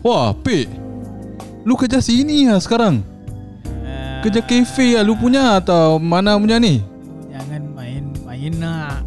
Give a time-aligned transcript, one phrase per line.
[0.00, 0.66] Wah, Pik.
[1.62, 3.02] Lu kerja sini lah sekarang.
[3.82, 6.80] Ah, Kerja kafe lah lu punya atau mana punya ni?
[7.28, 9.02] Jangan main-main nak.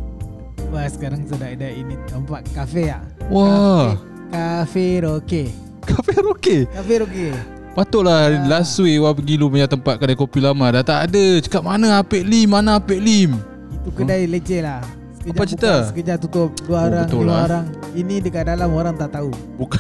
[0.70, 3.00] Wah sekarang sudah ada ini tempat kafe ya.
[3.28, 3.96] Wah.
[4.30, 5.44] Kafe roke.
[5.82, 6.58] Kafe roke.
[6.70, 7.30] Kafe roke.
[7.72, 8.60] Patutlah Ah.
[8.60, 12.04] last week Wah pergi lu punya tempat kedai kopi lama Dah tak ada Cakap mana
[12.04, 13.40] Apek Lim Mana Apek Lim
[13.72, 14.84] Itu kedai leceh lah.
[15.16, 15.72] Sekejap Apa cerita?
[15.72, 16.50] Buka, sekejap tutup.
[16.68, 17.40] Dua Oh, orang, lah.
[17.48, 17.66] orang.
[17.96, 19.32] Ini dekat dalam orang tak tahu.
[19.56, 19.80] Buka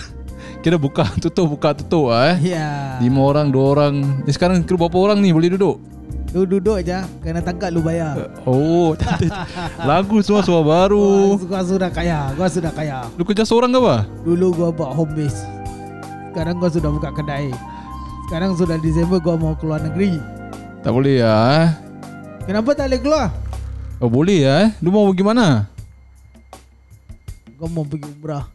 [0.62, 2.98] Kira buka tutup Buka tutup lah eh Ya.
[3.02, 5.81] Lima orang Dua orang Ni sekarang kira berapa orang ni Boleh duduk
[6.31, 7.03] Lu duduk aja.
[7.20, 8.16] Kena tangkap lu bayar.
[8.48, 8.95] Oh.
[9.89, 12.31] Lagu semua Semua baru Gua, gua sudah kaya.
[12.39, 13.03] Gua sudah kaya.
[13.20, 14.08] Lu kerja seorang ke apa?
[14.23, 15.44] Dulu gua buat home base.
[16.31, 17.52] Sekarang gua sudah buka kedai.
[18.28, 20.23] Sekarang sudah Disember gua mau keluar negeri.
[20.81, 21.70] Tak boleh lah eh
[22.48, 23.28] Kenapa tak boleh keluar?
[24.02, 25.67] Oh boleh lah eh Lu mau pergi mana?
[27.59, 28.48] Gua mau pergi umrah.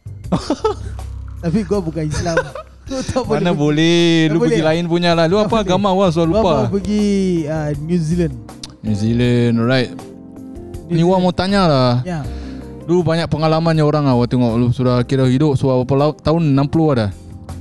[1.37, 2.37] Tapi gua bukan Islam.
[2.87, 3.59] Gua tak Mana pergi.
[3.59, 4.67] boleh Lu boleh pergi ah?
[4.71, 5.65] lain punya lah Lu Tak apa boleh.
[5.67, 7.03] agama Wah soal Gua lupa pergi
[7.45, 8.35] uh, New Zealand.
[8.79, 9.91] New Zealand Alright
[10.87, 12.23] New Ni Wah mau tanya lah Ya.
[12.87, 16.95] Lu banyak pengalamannya orang lah Wah tengok lu sudah kira hidup Sudah berapa tahun 60
[16.95, 17.11] ada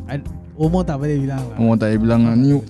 [0.07, 1.59] Ad- Umur tak boleh bilang lah.
[1.59, 2.63] Orang tak boleh bilang lah Ni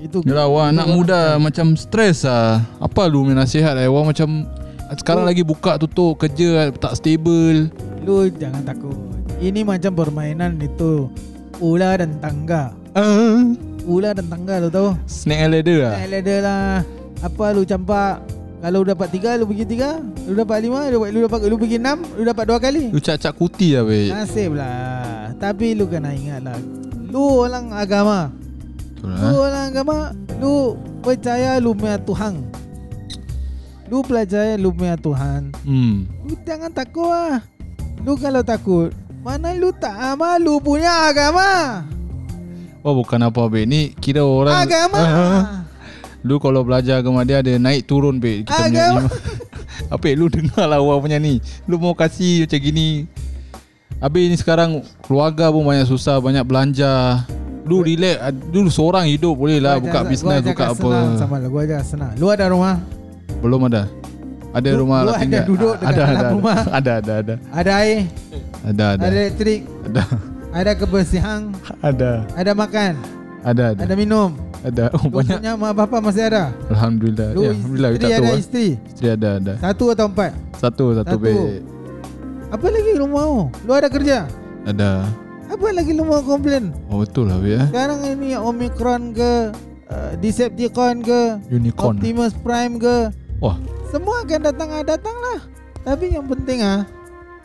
[0.00, 4.48] Itu Yalah wah anak muda macam stres lah Apa lu punya nasihat lah Wah macam
[4.96, 5.28] Sekarang Oh.
[5.28, 7.68] lagi buka tutup kerja tak stable
[8.00, 8.96] Lu jangan takut.
[9.42, 11.10] Ini macam permainan itu
[11.58, 12.70] ular dan tangga.
[12.94, 13.42] ah,
[13.82, 14.94] Ular dan tangga lu tahu?
[15.10, 16.72] Snake and ladder lah Tak ada lah.
[17.26, 18.22] Apa lu campak
[18.62, 19.98] kalau lu dapat tiga, lu pergi tiga.
[20.22, 22.94] Lu dapat lima, lu, lu dapat lu pergi enam, lu dapat dua kali.
[22.94, 25.34] Lu cak-cak kuti lah baik Nasib lah.
[25.34, 26.54] Tapi lu kena ingat lah.
[27.10, 28.30] Lu orang agama.
[29.02, 29.98] Betul Lu lah orang agama.
[30.38, 32.34] Lu percaya lu punya Tuhan.
[33.90, 35.50] Lu percaya lu punya Tuhan.
[35.66, 37.42] Hmm Lu jangan takut lah.
[38.06, 41.82] Lu kalau takut, mana lu tak amal lu punya agama.
[42.82, 44.98] Oh bukan apa baik Ni kira orang Agama.
[44.98, 45.42] Ah,
[46.26, 48.98] Lu kalau belajar agama dia ada naik turun baik Kita punya Agama.
[48.98, 49.02] iman
[49.94, 51.38] Apa lu dengar lah orang punya ni
[51.70, 53.06] Lu mau kasih macam gini
[54.02, 57.22] Habis ni sekarang Keluarga pun banyak susah Banyak belanja
[57.70, 58.18] Lu relax
[58.50, 62.18] Lu seorang hidup boleh lah Buka bisnes Buka apa senang Sama lah, gua ajar senang.
[62.18, 62.82] Lu ada rumah?
[63.38, 63.86] Belum ada
[64.52, 65.44] Ada Lu- rumah lu lah ada tinggal.
[65.48, 66.56] duduk dekat ada, ada, rumah?
[66.68, 67.34] ada, ada ada.
[67.48, 68.00] Ada air,
[68.62, 69.02] Ada ada.
[69.08, 70.02] Ada elektrik, Ada.
[70.52, 71.40] Ada kebersihan,
[71.80, 72.28] Ada.
[72.36, 72.92] Ada makan,
[73.40, 73.80] Ada ada.
[73.88, 74.36] Ada minum.
[74.62, 74.92] Ada.
[74.94, 75.40] Oh Lu banyak.
[75.42, 76.54] punya mak bapak masih ada?
[76.70, 77.28] Alhamdulillah.
[77.34, 78.36] Lu ya, Alhamdulillah isteri ada ah.
[78.38, 78.68] isteri?
[78.78, 79.52] Isteri ada ada.
[79.58, 80.30] Satu atau empat?
[80.54, 81.18] Satu Satu Satu.
[81.18, 81.64] baik
[82.52, 83.48] Apa lagi lu mau?
[83.64, 84.28] Lu ada kerja?
[84.68, 85.08] Ada.
[85.50, 86.70] Apa lagi lu mau komplain?
[86.92, 87.64] Oh betul lah eh.
[87.72, 89.50] Sekarang ini Omicron ke
[89.88, 91.20] uh, Decepticon ke
[91.50, 91.98] Unicorn.
[91.98, 93.10] Optimus Prime ke?
[93.42, 93.56] Wah
[93.92, 95.38] Semua akan datang ah, Datang lah
[95.84, 96.88] Tapi yang penting ah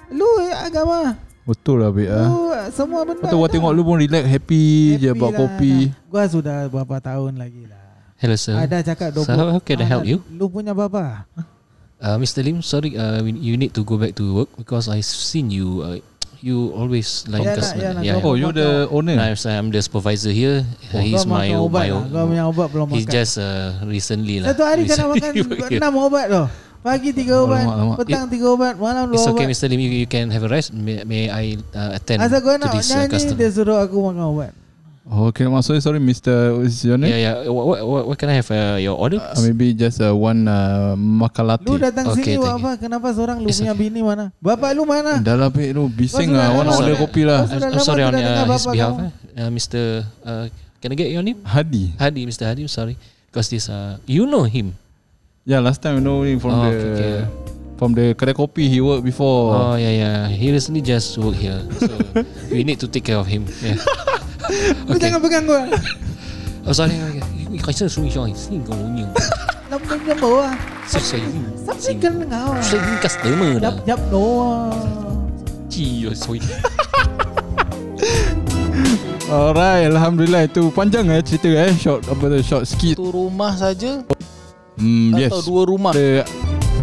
[0.07, 3.83] Lu eh, agama Betul lah baik eh Lu ah, semua benda tu gua tengok lu
[3.83, 5.39] pun relax Happy, je Happy buat lah.
[5.43, 7.83] kopi Gua sudah berapa tahun lagi lah
[8.17, 8.55] Hello sir.
[8.55, 10.17] Ada cakap So 20 how can I help Ah, you?
[10.31, 11.27] Lu punya bapa
[11.97, 12.45] Uh, Mr.
[12.45, 15.81] Lim, sorry, uh, you need to go back to work because I've seen you.
[15.81, 15.97] Uh,
[16.39, 17.83] you always like Ya nak, customer.
[17.83, 20.61] ya nak, yeah, kau- Oh you the owner I'm, I'm the supervisor here.
[20.93, 21.89] Oh, He's kau my makan ubat my.
[21.91, 22.03] lah.
[22.07, 24.53] Kau punya ubat belum He's makan just uh, recently lah.
[24.53, 25.31] Satu hari kena makan
[25.81, 26.47] enam ubat loh
[26.77, 27.97] Pagi tiga ubat Alamak, alamak.
[27.99, 29.65] Petang tiga ubat Malam dua It's okay, ubat Mr.
[29.67, 29.79] Lim.
[29.81, 30.71] You, you can have a rest.
[30.71, 33.37] May, may I uh, attend Asal kau to nak this uh, nyanyi customer?
[33.37, 34.66] Dia suruh aku makan ubat Oh
[35.07, 36.59] okay maksudnya sorry Mr.
[36.59, 37.11] What's your name?
[37.15, 37.35] Yeah, yeah.
[37.47, 39.23] What, what, what, what can I have uh, your order?
[39.23, 43.39] Uh, maybe just uh, one uh, makalati Lu datang Okay, sini buat apa Kenapa seorang
[43.39, 43.81] lu punya okay.
[43.87, 47.21] bini mana Bapak lu mana Dah lah baik lu Bising lah Orang lama- order kopi
[47.23, 48.95] lah sudah I'm sorry on uh, his behalf.
[48.99, 49.11] Eh?
[49.39, 49.81] Uh, Mr.
[50.27, 50.45] Uh,
[50.83, 51.39] can I get your name?
[51.47, 52.43] Hadi Hadi, Mr.
[52.43, 52.67] Hadi.
[52.67, 52.99] I'm sorry.
[53.31, 54.75] Because this, uh, you know him.
[55.47, 57.17] Yeah last time you know him from Oh, the okay, okay.
[57.77, 60.19] From the kedai kopi he worked before Oh yeah, yeah.
[60.27, 61.93] He recently just work here, so
[62.51, 63.45] we need to take care of him.
[63.61, 63.77] Yeah.
[64.86, 65.66] Lu jangan pegang gua
[66.66, 67.22] Oh sorry, okay.
[67.50, 69.08] 你 还是属于小性格无用，
[69.70, 70.54] Lambing dia bawa
[70.86, 71.20] 是谁？
[71.58, 74.70] Sabi ka na nga 是 customer Yap 的， yap doa
[75.68, 76.40] 记有所以
[79.32, 84.04] Alright Alhamdulillah itu panjang eh cerita eh Short apa tu short skit Satu rumah saja
[84.76, 85.92] Hmm yes atau dua rumah?
[85.96, 86.28] Ada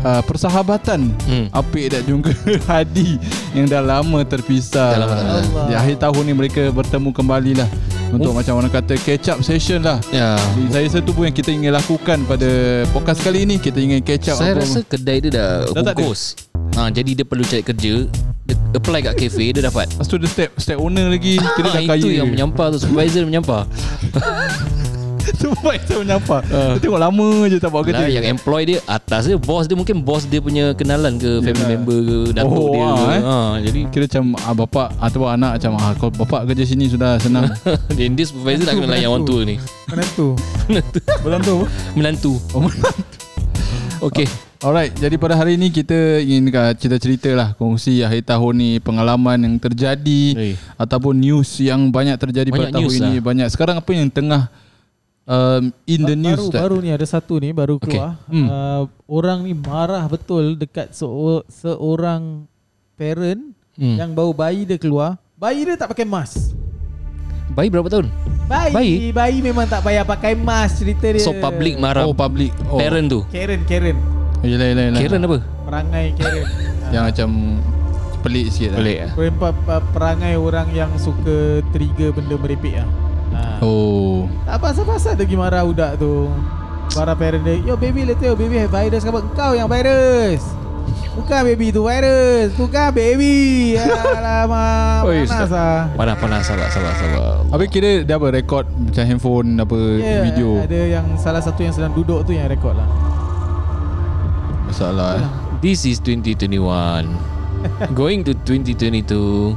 [0.05, 1.47] uh, persahabatan Hmm.
[1.51, 2.31] Apik dan juga
[2.71, 3.17] Hadi
[3.51, 5.67] Yang dah lama terpisah Dah lama tak.
[5.67, 7.69] Di akhir tahun ni mereka bertemu kembali lah
[8.11, 8.37] Untuk Oh.
[8.37, 10.37] macam orang kata catch up session lah Ya.
[10.55, 12.51] Jadi saya rasa tu pun yang kita ingin lakukan pada
[12.91, 16.37] podcast kali ini Kita ingin catch up Saya apa rasa kedai dia dah Dah bungkus.
[16.75, 18.11] Ha, jadi dia perlu cari kerja.
[18.45, 19.87] Dia apply kat kafe dia dapat.
[19.89, 23.23] Lepas tu dia step step owner lagi Ah, dah kaya itu yang menyampah tu supervisor
[23.23, 23.39] dia
[25.45, 25.77] menyampah.
[25.85, 26.73] Supervisor menyapa Ah.
[26.75, 29.77] Dia tengok lama je tak buat kerja Lah, yang employ dia atas dia Bos dia
[29.77, 31.73] mungkin bos dia punya kenalan ke Family Yalah.
[31.77, 33.21] member ke Datuk Oh, dia ah, ke eh.
[33.21, 37.19] ha, Jadi Kira macam ah, bapak atau anak macam ah, Kalau bapak kerja sini sudah
[37.19, 37.51] senang
[37.97, 39.57] dia supervisor tak kenal yang orang tua ni
[39.91, 40.35] Menantu.
[41.23, 41.67] Berantu apa?
[41.95, 43.13] Menantu Oh, menantu.
[44.11, 44.27] Okay
[44.65, 49.37] Alright, jadi pada hari ini kita ingin uh, cerita-cerita lah Kongsi akhir tahun ni Pengalaman
[49.45, 50.53] yang terjadi hey.
[50.81, 53.23] Ataupun news yang banyak terjadi Banyak pada tahun ini lah.
[53.23, 54.49] Banyak Sekarang apa yang tengah
[55.29, 56.61] um, In the news baru, tak?
[56.65, 57.97] baru ni ada satu ni baru Okay.
[57.97, 58.17] keluar.
[58.29, 58.47] Hmm.
[58.49, 62.49] Uh, orang ni marah betul dekat seo- seorang
[62.95, 63.97] parent hmm.
[64.01, 65.21] yang baru bayi dia keluar.
[65.35, 66.55] Bayi dia tak pakai mask.
[67.53, 68.09] Bayi berapa tahun?
[68.45, 68.95] Bayi, Bayi?
[69.09, 71.21] bayi, memang tak payah pakai mask cerita dia.
[71.21, 72.77] So public marah Oh public oh.
[72.77, 73.97] Parent tu Karen, Karen.
[74.45, 75.39] Yelah yelah yelah Karen apa?
[75.65, 76.47] Perangai Karen.
[76.95, 77.31] Yang macam
[78.25, 79.13] Pelik sikit lah Pelik lah
[79.93, 82.89] perangai orang yang suka trigger benda merepek lah.
[83.35, 83.59] Ha.
[83.61, 86.31] Oh Tak pasal-pasal pergi marah budak tu.
[86.95, 89.03] Marah parent dia, yo baby later, baby have virus.
[89.03, 90.45] Kau kau yang virus.
[91.15, 92.55] Bukan baby tu virus.
[92.55, 93.75] Bukan baby.
[93.79, 95.91] Alamak, Oi, panas lah.
[95.95, 100.59] Panas panas sabar sabar sabar Habis kira dia apa Rekod macam handphone Apa Yeah, video
[100.59, 102.87] Ada yang salah satu yang sedang duduk tu yang rekod lah.
[104.67, 105.27] Masalah eh.
[105.63, 106.59] This is 2021
[107.99, 109.55] Going to 2022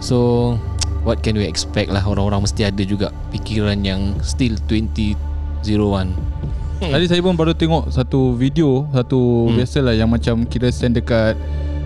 [0.00, 0.18] So
[1.04, 5.20] What can we expect lah Orang-orang mesti ada juga Fikiran yang Still 2001
[6.80, 9.54] Tadi saya pun baru tengok Satu video Satu hmm.
[9.54, 11.36] Biasalah yang macam Kira send dekat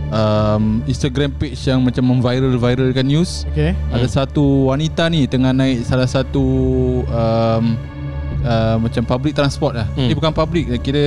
[0.08, 3.74] um, Instagram page Yang macam memviral-viralkan news Okay.
[3.90, 6.42] Ada satu wanita ni Tengah naik salah satu
[7.04, 7.64] um,
[8.42, 10.06] uh, Macam public transport lah Hmm.
[10.06, 11.06] Dia bukan public Kira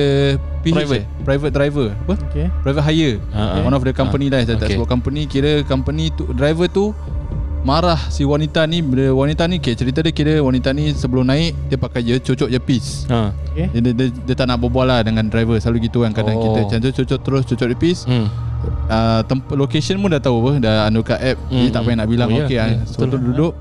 [0.62, 1.02] PH Private.
[1.02, 1.06] eh?
[1.26, 2.14] Private driver Apa?
[2.30, 2.46] Okay.
[2.62, 3.62] Private hire Ah, ah.
[3.62, 4.76] One of the company lah Saya tak Okay.
[4.76, 6.94] sebut company Kira company tu Driver tu
[7.62, 11.54] Marah si wanita ni Bila wanita ni okay, Cerita dia kira Wanita ni sebelum naik
[11.66, 13.30] Dia pakai je Cocok je piece ha.
[13.46, 13.70] Okay.
[13.70, 16.42] dia, dia, dia, dia tak nak berbual lah Dengan driver Selalu gitu kan Kadang Oh.
[16.44, 18.26] kita macam tu Cocok terus Cocok je piece hmm.
[18.88, 21.96] uh, temp- Location pun dah tahu apa Dah anu kat app Hmm, Dia tak payah
[21.96, 22.82] nak bilang Oh, ya, Okay ya, ah.
[22.84, 23.54] So tu duduk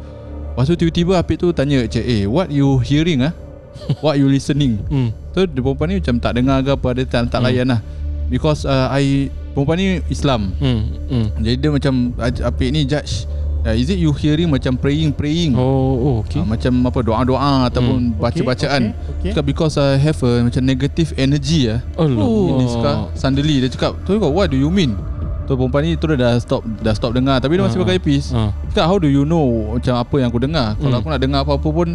[0.49, 3.33] Lepas tu tiba-tiba Apik tu tanya Cik eh what you hearing ah?
[4.03, 5.13] What you listening Hmm.
[5.31, 7.45] So dia perempuan ni macam tak dengar ke apa Dia tak, tak Hmm.
[7.45, 7.79] layan lah
[8.27, 10.81] Because uh, I Perempuan ni Islam Hmm.
[11.05, 11.27] Hmm.
[11.37, 13.29] Jadi dia macam Apik ni judge
[13.63, 15.63] uh, Is it you hearing macam praying praying Oh,
[15.95, 16.37] oh okay.
[16.37, 19.31] uh, Macam apa doa-doa Ataupun baca-bacaan Okay.
[19.31, 19.43] okay.
[19.43, 21.79] Because I have a macam negative energy ah.
[21.95, 22.19] Allah.
[22.19, 22.51] Oh.
[22.51, 24.97] Ini cakap Suddenly dia cakap Tu kau what do you mean
[25.45, 27.83] Tu perempuan ni tu dah stop Dah stop dengar Tapi dia masih Ah.
[27.83, 28.27] pakai earpiece.
[28.71, 30.99] Cakap how do you know Macam apa yang aku dengar Kalau Hmm.
[30.99, 31.87] aku nak dengar apa-apa pun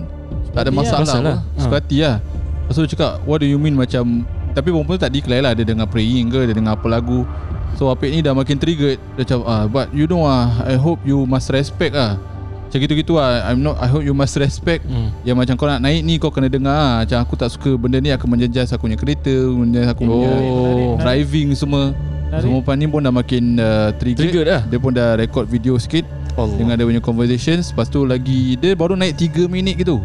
[0.51, 0.75] Tak ada lah.
[0.75, 1.37] masalah.
[1.37, 1.39] Ah.
[1.57, 2.19] Suka hati lah
[2.63, 5.53] Lepas tu dia cakap What do you mean macam Tapi perempuan tu tak declare lah
[5.53, 7.27] Dia dengar praying ke Dia dengar apa lagu
[7.75, 11.03] So Apik ni dah makin triggered Dia macam ah, But you know ah, I hope
[11.03, 12.17] you must respect ah.
[12.67, 15.11] Macam gitu-gitu lah I'm not I hope you must respect Hmm.
[15.23, 16.95] Yang macam kau nak naik ni Kau kena dengar ah.
[17.03, 20.95] Macam aku tak suka Benda ni akan menjejas aku punya kereta Menjejas aku punya Oh.
[20.97, 21.93] Driving semua
[22.27, 22.43] Menarik.
[22.43, 24.19] So perempuan ni pun dah makin uh, triggered.
[24.19, 24.63] Triggered dah?
[24.67, 26.03] Dia pun dah record video sikit
[26.35, 26.59] Allah.
[26.59, 30.03] Dengan dia punya conversations Lepas tu lagi Dia baru naik 3 minit gitu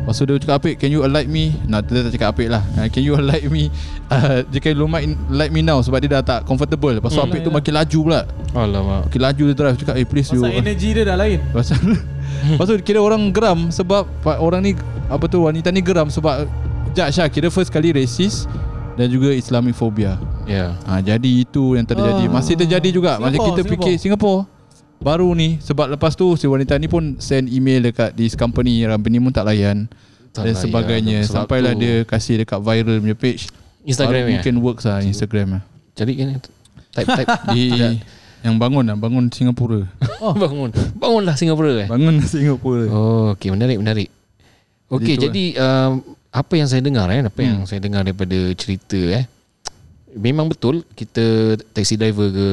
[0.00, 1.52] Lepas tu dia cakap Apik Can you alight me?
[1.64, 2.64] Nah dia tak cakap Apik lah.
[2.74, 3.68] Uh, Can you alight me?
[4.06, 6.90] Uh, Dia can you light, light me now Sebab dia dah tak comfortable.
[6.92, 7.28] Lepas tu Hmm.
[7.28, 8.20] Apik tu makin laju pula.
[8.50, 9.00] Alamak.
[9.06, 10.40] Makin laju dia drive Cakap eh please you.
[10.40, 11.38] Pasal energi dia dah lain.
[11.54, 11.78] Pasal
[12.48, 14.08] Lepas tu kira orang geram Sebab
[14.40, 14.72] orang ni
[15.06, 16.48] Apa tu wanita ni geram Sebab
[16.90, 18.48] Judge lah Kira first kali racist
[18.96, 20.16] Dan juga Islamophobia
[20.48, 20.74] Ya.
[20.82, 22.26] ha, Jadi itu yang terjadi.
[22.26, 22.32] Ah.
[22.32, 23.22] Masih terjadi juga.
[23.22, 24.38] Macam Singapore, kita fikir Singapore
[25.00, 29.16] Baru ni Sebab lepas tu Si wanita ni pun Send email dekat This company Company
[29.18, 29.88] pun tak layan
[30.30, 30.60] Tak Dan layan.
[30.60, 33.48] sebagainya Sebab Sampailah tu- dia Kasih dekat viral punya page
[33.82, 34.34] Instagram Baru ya.
[34.36, 36.28] Mungkin works lah Instagram lah Cari kan
[36.90, 37.64] type type Di.
[38.40, 39.80] Yang bangun lah Bangun Singapura
[40.24, 40.68] Oh bangun.
[40.94, 41.88] Bangunlah Singapura eh.
[41.88, 44.08] Bangun Singapura Oh, okey menarik menarik.
[44.86, 45.92] Okey, Jadi jadi um,
[46.28, 47.66] apa yang saya dengar eh, apa yang Hmm.
[47.66, 49.24] saya dengar daripada cerita eh.
[50.10, 52.48] Memang betul kita taxi driver ke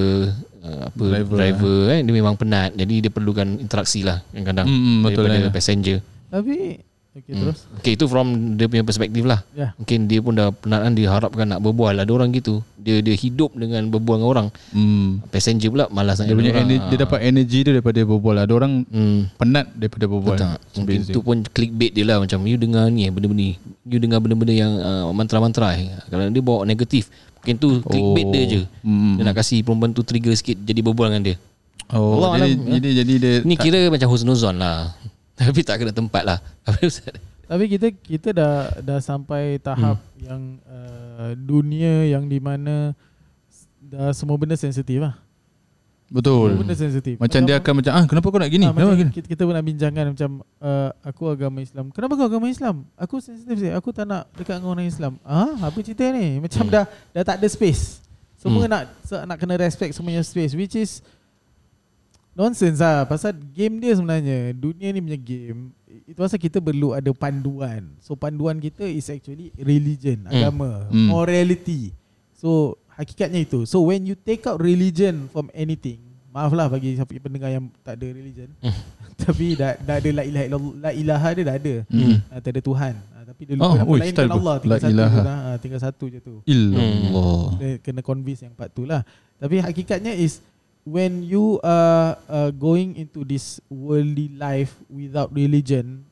[0.67, 1.99] uh, apa Driver, driver, driver eh.
[2.03, 2.75] dia memang penat.
[2.75, 5.53] Jadi dia perlukan interaksi lah kadang-kadang hmm, betul daripada lah.
[5.55, 5.97] passenger.
[6.27, 6.83] Tapi
[7.17, 7.49] Okay Hmm.
[7.49, 9.41] terus Okey, itu from dia punya perspektif lah.
[9.57, 11.97] Ya Mungkin dia pun dah penat kan dia harapkan nak berbual.
[11.97, 12.61] Ada orang gitu.
[12.77, 14.47] Dia dia hidup dengan berbual dengan orang.
[14.69, 15.25] hmm.
[15.33, 16.69] Passenger pula malas nak Dia punya orang.
[16.69, 19.33] energi, Dia dapat energi dia Daripada berbual Ada orang Hmm.
[19.33, 20.53] penat Daripada berbual Betul.
[20.77, 23.57] Mungkin tu pun clickbait dia lah macam you dengar ni eh benda-benda ni.
[23.81, 25.89] You dengar benda-benda yang uh, mantra-mantra eh.
[26.05, 27.09] Kalau dia bawa negatif,
[27.47, 28.61] mungkin tu clickbait dia je.
[28.83, 29.15] hmm.
[29.15, 31.35] Dia nak kasih perempuan tu trigger sikit jadi berbual dengan dia.
[31.95, 34.91] Oh, Allah jadi, alam, jadi, jadi dia Ni tak- kira macam husnuzon lah.
[35.39, 36.43] Tapi tak kena tempat lah.
[37.47, 40.19] Tapi kita kita dah dah sampai tahap hmm.
[40.27, 42.91] yang uh, dunia yang di mana
[43.79, 45.15] dah semua benda sensitif lah.
[46.07, 46.55] Betul.
[46.55, 47.19] Benda sensitif.
[47.19, 48.63] Macam dia akan macam ah kenapa kau nak gini?
[48.63, 49.11] Ah, Kenapa gini?
[49.11, 51.85] kita, kita pernah bincangkan macam uh, aku agama Islam.
[51.91, 52.75] Kenapa kau agama Islam?
[52.95, 53.71] Aku sensitif sih.
[53.75, 55.19] Aku tak nak dekat dengan orang Islam.
[55.21, 56.39] Ah, apa cerita ni?
[56.39, 56.71] Macam Hmm.
[56.71, 57.99] dah dah tak ada space.
[58.39, 58.71] Semua Hmm.
[58.71, 58.81] nak
[59.27, 61.03] nak kena respect semuanya space which is
[62.31, 65.73] nonsense lah pasal game dia sebenarnya dunia ni punya game
[66.05, 70.29] itu pasal kita perlu ada panduan so panduan kita is actually religion Hmm.
[70.31, 71.09] agama Hmm.
[71.09, 71.89] morality
[72.31, 77.09] so hakikatnya itu so when you take out religion from anything maaf lah bagi siapa
[77.15, 78.73] pendengar yang tak ada religion Hmm.
[79.21, 82.15] tapi dah dah ada la ilaha illallah la ilaha dia dah ada Hmm.
[82.27, 84.27] Ah, tak ada Tuhan Ah, tapi dia Oh, lupa nama oi, lain kan.
[84.29, 85.39] Allah tinggal satu je lah.
[85.43, 87.41] Ah, tinggal satu je tu Illallah.
[87.55, 89.01] dia kena convince yang part tu lah.
[89.37, 90.41] Tapi hakikatnya is
[90.83, 96.05] when you are uh, going into this worldly life without religion,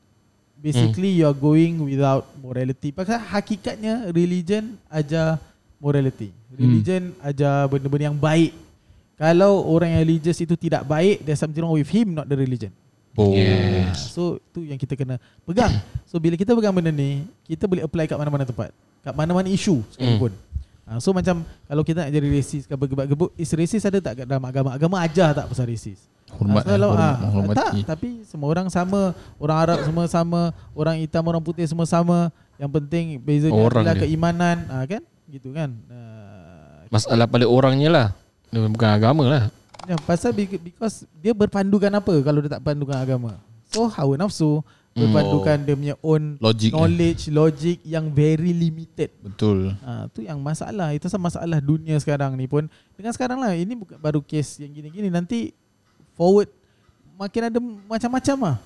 [0.55, 2.89] basically you are going without morality.
[2.89, 5.37] Pasal hakikatnya religion ajar
[5.85, 6.33] morality.
[6.57, 8.57] Religion ajar benda-benda yang baik.
[9.15, 12.73] Kalau orang yang religious itu tidak baik, there's something wrong with him, not the religion.
[13.15, 13.31] Oh.
[13.31, 13.93] Yeah.
[13.95, 15.71] So tu yang kita kena pegang.
[16.03, 18.73] So bila kita pegang benda ni, kita boleh apply kat mana-mana tempat.
[19.05, 20.33] Kat mana-mana isu sekalipun.
[20.85, 20.99] Hmm.
[21.01, 24.43] so macam kalau kita nak jadi racist ke bergebak-gebuk, is racist ada tak kat dalam
[24.43, 24.69] agama?
[24.75, 26.03] Agama ajar tak pasal racist?
[26.35, 30.41] Hormat Ah, kalau, eh, ah, hormat- tak, tapi semua orang sama, orang Arab semua sama,
[30.75, 32.33] orang hitam, orang putih semua sama.
[32.59, 34.03] Yang penting bezanya Orang adalah dia.
[34.07, 35.01] keimanan, ah, kan?
[35.35, 35.75] Gitu kan?
[35.91, 38.07] Ah, Masalah pada orangnya lah
[38.49, 39.43] Bukan agama lah
[39.85, 43.37] Ya, pasal be- because dia berpandukan apa kalau dia tak pandukan agama.
[43.69, 44.65] So hawa nafsu
[44.97, 46.71] berpandukan dia punya own Logik.
[46.71, 46.73] eh.
[46.73, 49.13] knowledge, logic yang very limited.
[49.21, 49.77] Betul.
[49.85, 50.89] Ha, tu yang masalah.
[50.95, 52.65] Itu sama masalah dunia sekarang ni pun.
[52.97, 55.13] Dengan sekarang lah, ini bukan baru case yang gini-gini.
[55.13, 55.53] Nanti
[56.17, 56.49] forward
[57.13, 58.57] makin ada macam-macam lah.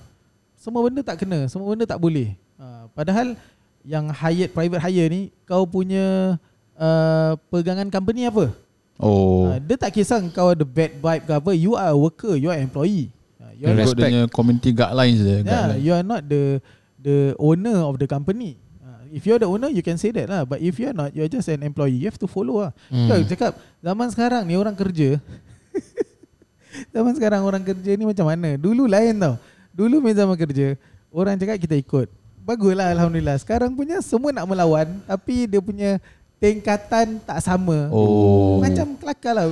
[0.56, 2.32] Semua benda tak kena, semua benda tak boleh.
[2.56, 3.36] Ha, padahal
[3.84, 6.38] yang hired private hire ni, kau punya
[6.80, 8.48] uh, pegangan company apa?
[8.96, 9.48] Oh.
[9.48, 12.52] Uh, dia tak kisah kau ada bad vibe ke apa You are a worker You
[12.52, 13.08] are employee
[13.40, 14.12] uh, you, are respect.
[14.12, 15.40] dia community guidelines dia.
[15.40, 15.80] yeah, guidelines.
[15.80, 16.60] you are not the
[17.00, 20.44] The owner of the company uh, If you're the owner You can say that lah
[20.44, 23.08] But if you're not You're just an employee You have to follow lah Hmm.
[23.08, 25.16] Kau cakap Zaman sekarang ni orang kerja
[26.94, 29.40] Zaman sekarang orang kerja ni macam mana Dulu lain tau
[29.72, 30.76] Dulu main zaman kerja
[31.08, 32.12] Orang cakap kita ikut
[32.44, 35.96] Baguslah Alhamdulillah Sekarang punya Semua nak melawan Tapi dia punya
[36.40, 38.56] Tingkatan tak sama Oh.
[38.58, 39.46] macam kelakar lah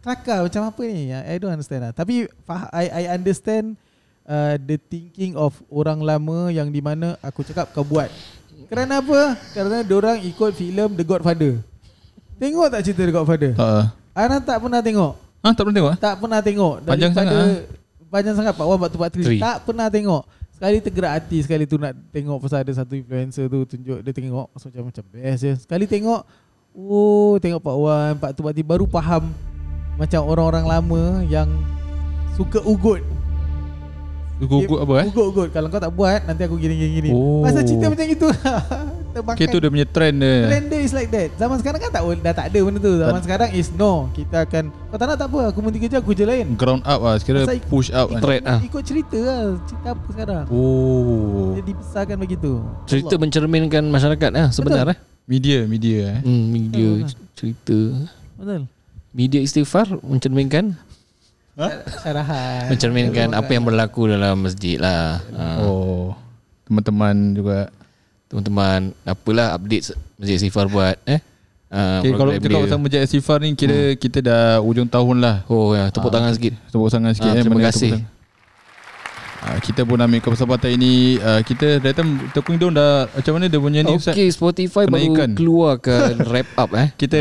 [0.00, 2.24] Kelakar macam apa ni I don't understand lah Tapi
[2.72, 3.76] I, I understand
[4.24, 8.08] uh, The thinking of orang lama Yang di mana aku cakap kau buat
[8.66, 9.36] Kerana apa?
[9.52, 11.60] Kerana orang ikut filem The Godfather
[12.40, 13.52] Tengok tak cerita The Godfather?
[13.52, 13.60] Tak.
[13.60, 13.84] ah.
[14.16, 15.98] Ana tak pernah tengok Ah, tak pernah tengok ah?
[16.00, 19.40] Tak pernah tengok Panjang Daripada- sangat, Panjang sangat Part 1, Part 2, Part 3 Three.
[19.40, 20.22] Tak pernah tengok
[20.60, 24.52] Sekali tergerak hati Sekali tu nak tengok Pasal ada satu influencer tu Tunjuk dia tengok
[24.60, 25.52] so, Macam macam best je.
[25.56, 26.20] Sekali tengok
[26.76, 29.32] Oh tengok 1 Part 2 part 3 Baru faham
[29.96, 31.48] Macam orang-orang lama Yang
[32.36, 33.00] Suka ugut
[34.40, 35.06] Gugut apa eh?
[35.08, 37.44] Ugut-ugut Kalau kau tak buat Nanti aku gini-gini Oh.
[37.44, 38.28] Pasal cerita macam itu
[39.10, 40.46] Okay tu dia punya trend dia.
[40.46, 43.12] Trend dia is like that Zaman sekarang kan tak dah tak ada benda tu Zaman
[43.12, 46.10] Tak- sekarang is no Kita akan Kau tak nak tak apa Aku berhenti kerja Aku
[46.10, 47.14] je lain Ground up lah.
[47.16, 48.20] Sekira Pasal push up kan.
[48.22, 48.60] Thread ah.
[48.62, 51.52] Ikut cerita lah Cerita apa sekarang Oh.
[51.52, 52.52] Dia dibesarkan begitu
[52.86, 53.20] Cerita Allah.
[53.20, 54.98] mencerminkan masyarakat ah sebenar eh.
[55.26, 56.20] Media, media eh.
[56.22, 57.18] Hmm, media Betul.
[57.34, 57.78] cerita
[58.34, 58.62] Betul
[59.10, 60.78] media istighfar mencerminkan
[62.00, 65.20] Syarahan mencerminkan apa yang berlaku dalam masjid lah.
[65.30, 66.14] Ah, Oh.
[66.64, 67.58] Teman-teman juga.
[68.26, 71.18] Teman-teman, apalah update masjid istighfar buat eh.
[71.66, 72.50] Ah, Okay, kalau dia.
[72.50, 75.36] pasal Masjid Asifar ni kira kita dah ujung tahun lah.
[75.46, 76.54] Oh ya, tepuk tangan sikit.
[76.66, 77.42] Tepuk tangan sikit Ah, eh.
[77.42, 77.90] terima kasih.
[77.94, 78.19] tepuk tangan.
[79.50, 83.58] Ah, kita pun ambil kesempatan ini uh, kita datang Tekung Dong dah macam mana dia
[83.58, 84.14] punya ni Ustaz?
[84.14, 85.34] Okay, Spotify Penaikan.
[85.34, 86.94] baru keluarkan wrap up eh.
[86.94, 87.20] Kita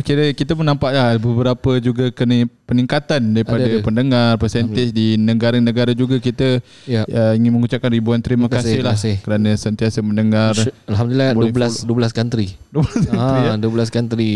[0.00, 3.84] kira kita pun nampak lah beberapa juga kena peningkatan daripada Ada, ada.
[3.84, 7.04] pendengar percentage di negara-negara juga kita Ya.
[7.04, 9.14] uh, ingin mengucapkan ribuan terima, Terima kasih, kasih, lah terima kasih.
[9.20, 12.46] kerana sentiasa mendengar Alhamdulillah Boleh 12 12 country.
[13.12, 14.30] ah, 12 country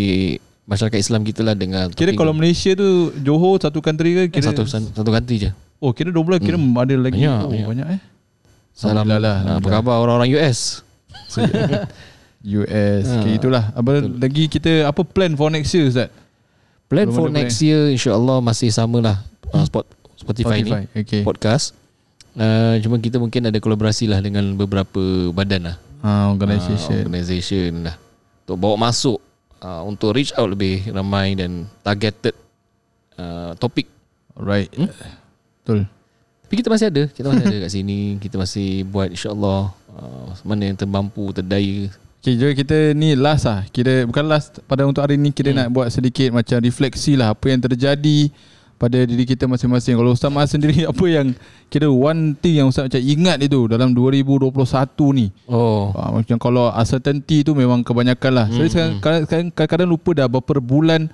[0.65, 2.33] masyarakat Islam kita lah dengan Kira kalau.
[2.33, 5.51] Malaysia tu Johor satu country ke Eh, kira satu satu country je.
[5.83, 7.67] Oh kira 12 kira ada lagi Banyak, oh, banyak.
[7.69, 8.01] banyak eh
[8.75, 10.83] Salam lah, ah, Apa khabar orang-orang US?
[12.45, 13.25] US Ha.
[13.25, 16.13] okay, itulah apa lagi kita apa plan for next year Ustaz
[16.93, 21.21] Plan Belum for next year insya-Allah masih samalah uh, spot Spotify, ni okay.
[21.27, 21.75] podcast.
[22.35, 25.77] Uh, cuma kita mungkin ada kolaborasi lah dengan beberapa badan lah.
[26.05, 27.97] ha, Ah, organisation organisation lah.
[28.45, 29.19] Untuk bawa masuk
[29.65, 32.37] uh, untuk reach out lebih ramai dan targeted
[33.17, 33.89] uh, topik.
[34.37, 34.91] Alright Hmm?
[35.65, 35.89] Betul
[36.45, 38.01] Tapi kita masih ada, kita masih ada kat sini.
[38.21, 41.89] Kita masih buat insya-Allah uh, mana yang termampu, terdaya.
[42.21, 43.65] Okay, jadi kita ni last lah.
[43.67, 45.59] Kira bukan last pada untuk hari ni kita Hmm.
[45.59, 48.29] nak buat sedikit macam refleksi lah apa yang terjadi
[48.75, 49.93] pada diri kita masing-masing.
[49.95, 51.33] Kalau Ustaz Mas sendiri apa yang
[51.69, 54.53] kira one thing yang Ustaz macam ingat itu dalam 2021
[55.13, 55.33] ni.
[55.45, 55.93] Oh.
[55.93, 58.47] Ah, macam kalau uncertainty tu memang kebanyakan lah.
[58.47, 58.57] Hmm.
[58.59, 61.09] Saya sekarang kadang- kadang-kadang lupa dah berapa bulan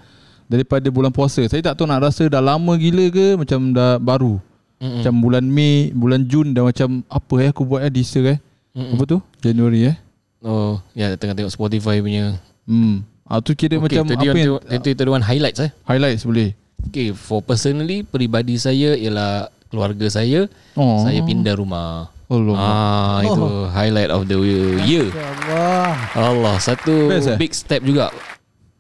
[0.50, 1.46] daripada bulan puasa.
[1.46, 4.42] Saya tak tahu nak rasa dah lama gila ke macam dah baru.
[4.82, 4.98] Mm-mm.
[4.98, 8.38] Macam bulan Mei, bulan Jun dah macam apa eh aku buat eh this year eh.
[8.74, 8.98] Mm-mm.
[8.98, 9.18] Apa tu?
[9.38, 9.96] Januari eh.
[10.42, 12.42] Oh, ya tengah tengok Spotify punya.
[12.66, 13.06] Hmm.
[13.30, 15.70] Ah tu kira Okay, macam tadi apa yang yang itu one highlights eh.
[15.86, 16.50] highlights boleh.
[16.90, 20.50] Okay, for personally peribadi saya ialah keluarga saya.
[20.74, 21.06] Oh.
[21.06, 22.10] Saya pindah rumah.
[22.30, 22.56] Allah.
[22.56, 24.38] Ah, itu highlight of the
[24.86, 25.06] year.
[25.10, 25.94] Ya Allah.
[26.14, 27.38] Allah, satu Best, eh?
[27.38, 28.14] big step juga.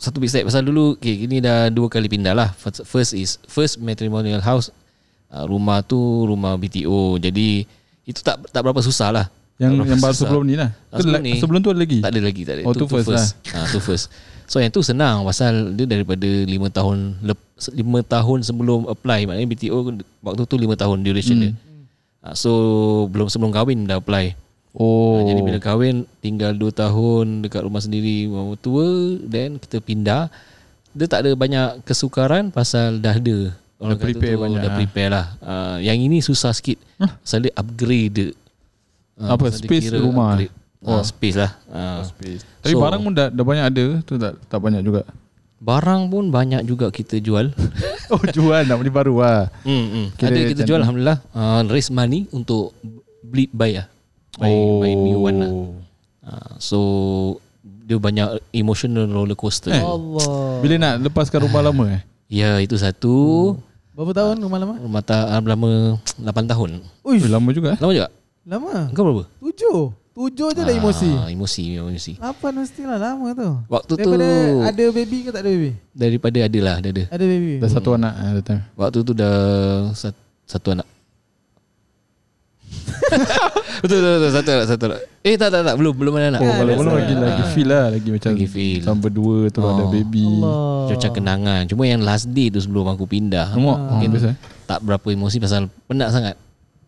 [0.00, 2.48] Satu big step pasal dulu okay, ini dah dua kali pindah lah.
[2.56, 4.72] First, first is first matrimonial house.
[5.28, 7.20] Uh, rumah tu rumah BTO.
[7.20, 7.68] Jadi
[8.02, 9.26] itu tak tak berapa susah lah.
[9.60, 10.70] Yang Tak berapa yang baru sebelum ni lah.
[10.88, 11.32] Ah, sebelum ni.
[11.36, 11.98] sebelum tu ada lagi.
[12.00, 12.62] Tak ada lagi tak ada.
[12.64, 13.26] Oh, tu first lah.
[13.52, 14.08] Ha, tu first.
[14.48, 17.38] So yang tu senang pasal dia daripada 5 tahun lep,
[17.70, 19.78] 5 tahun sebelum apply maknanya BTO
[20.24, 21.44] waktu tu 5 tahun duration Hmm.
[21.44, 21.52] dia.
[22.20, 22.50] Ha, so
[23.12, 24.32] belum sebelum kahwin dah apply.
[24.72, 25.18] Oh.
[25.18, 28.86] Ha, jadi bila kahwin tinggal 2 tahun dekat rumah sendiri rumah tua
[29.20, 30.30] then kita pindah.
[30.90, 34.76] Dia tak ada banyak kesukaran pasal dah ada Orang Dah prepare tu, banyak Dah lah.
[34.76, 38.34] prepare lah uh, Yang ini susah sikit Pasal dia upgrade
[39.14, 40.34] Ah, Apa, space kira rumah?
[40.34, 40.50] upgrade.
[40.80, 42.02] Ah, Space lah Ah.
[42.58, 45.06] Tapi So- barang pun dah, dah banyak ada tu tak tak banyak juga.
[45.56, 47.54] Barang pun banyak juga kita jual.
[48.10, 49.46] Oh jual nak beli baru lah.
[49.62, 50.06] Hmm, hmm.
[50.18, 52.74] Ada kita jual alhamdulillah uh, raise money untuk
[53.22, 53.86] beli buy lah.
[54.38, 54.78] Buy, oh.
[54.78, 55.52] buy new one lah.
[56.20, 56.78] Uh, so
[57.84, 59.74] dia banyak emotional roller coaster.
[59.74, 59.82] Eh.
[59.82, 60.62] Allah.
[60.62, 62.02] Bila nak lepaskan rumah lama eh?
[62.30, 63.58] Ya itu satu.
[63.90, 64.74] Berapa tahun rumah lama?
[64.78, 65.68] Rumah tak uh, lama
[66.14, 66.70] 8 tahun.
[67.02, 67.78] Uish, lama juga eh?
[67.82, 68.08] Lama juga.
[68.46, 68.72] lama.
[68.94, 69.24] Kau berapa?
[69.42, 69.80] Tujuh.
[70.10, 71.10] Tujuh je dah emosi.
[71.16, 72.12] Ah, emosi, emosi.
[72.18, 73.50] Lapan mestilah lama tu.
[73.66, 75.70] Waktu Daripada tu ada baby ke tak ada baby?
[75.90, 77.04] daripada ada lah, ada ada.
[77.08, 77.52] Ada baby.
[77.62, 78.62] Dah satu anak eh, that time.
[78.74, 79.34] Waktu tu dah
[79.94, 80.86] sat- satu anak.
[83.80, 85.00] Betul, betul betul satu anak satu anak.
[85.20, 86.40] Eh tak tak tak belum belum ada anak.
[86.40, 88.80] Oh, kalau belum lagi lagi feel lah lagi macam Lagi feel.
[88.80, 89.72] Sampai berdua terus Oh.
[89.72, 90.24] ada baby.
[90.38, 90.90] Allah.
[90.90, 93.52] Macam kenangan Cuma yang last day tu sebelum aku pindah?
[93.54, 94.30] Oh, Mungkin biasa.
[94.64, 96.36] Tak berapa emosi pasal penat sangat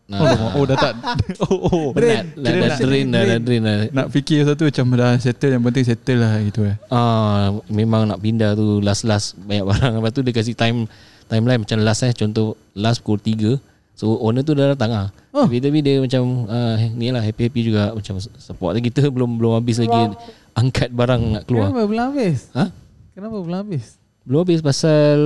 [0.05, 0.47] Oh, Nah, lama.
[0.53, 0.93] oh dah tak
[1.47, 1.87] Oh, oh.
[1.93, 3.77] penat dah, Kira dah drain dah, dah drain dah.
[3.89, 8.19] Nak fikir satu macam dah settle Yang penting settle lah gitu eh Ah, memang nak
[8.19, 10.85] pindah tu last-last banyak barang Lepas tu dia kasih time
[11.25, 13.72] timeline macam last eh contoh last pukul 3
[14.03, 15.07] So owner tu dah datang ah.
[15.31, 15.47] Oh.
[15.47, 19.79] Tapi tapi dia macam uh, ni lah happy-happy juga macam support kita belum belum habis
[19.79, 20.11] lagi
[20.53, 21.71] angkat barang nak keluar.
[21.71, 22.51] Kenapa belum habis?
[22.51, 22.65] Ha?
[23.15, 23.85] Kenapa belum habis?
[24.27, 25.19] Belum habis pasal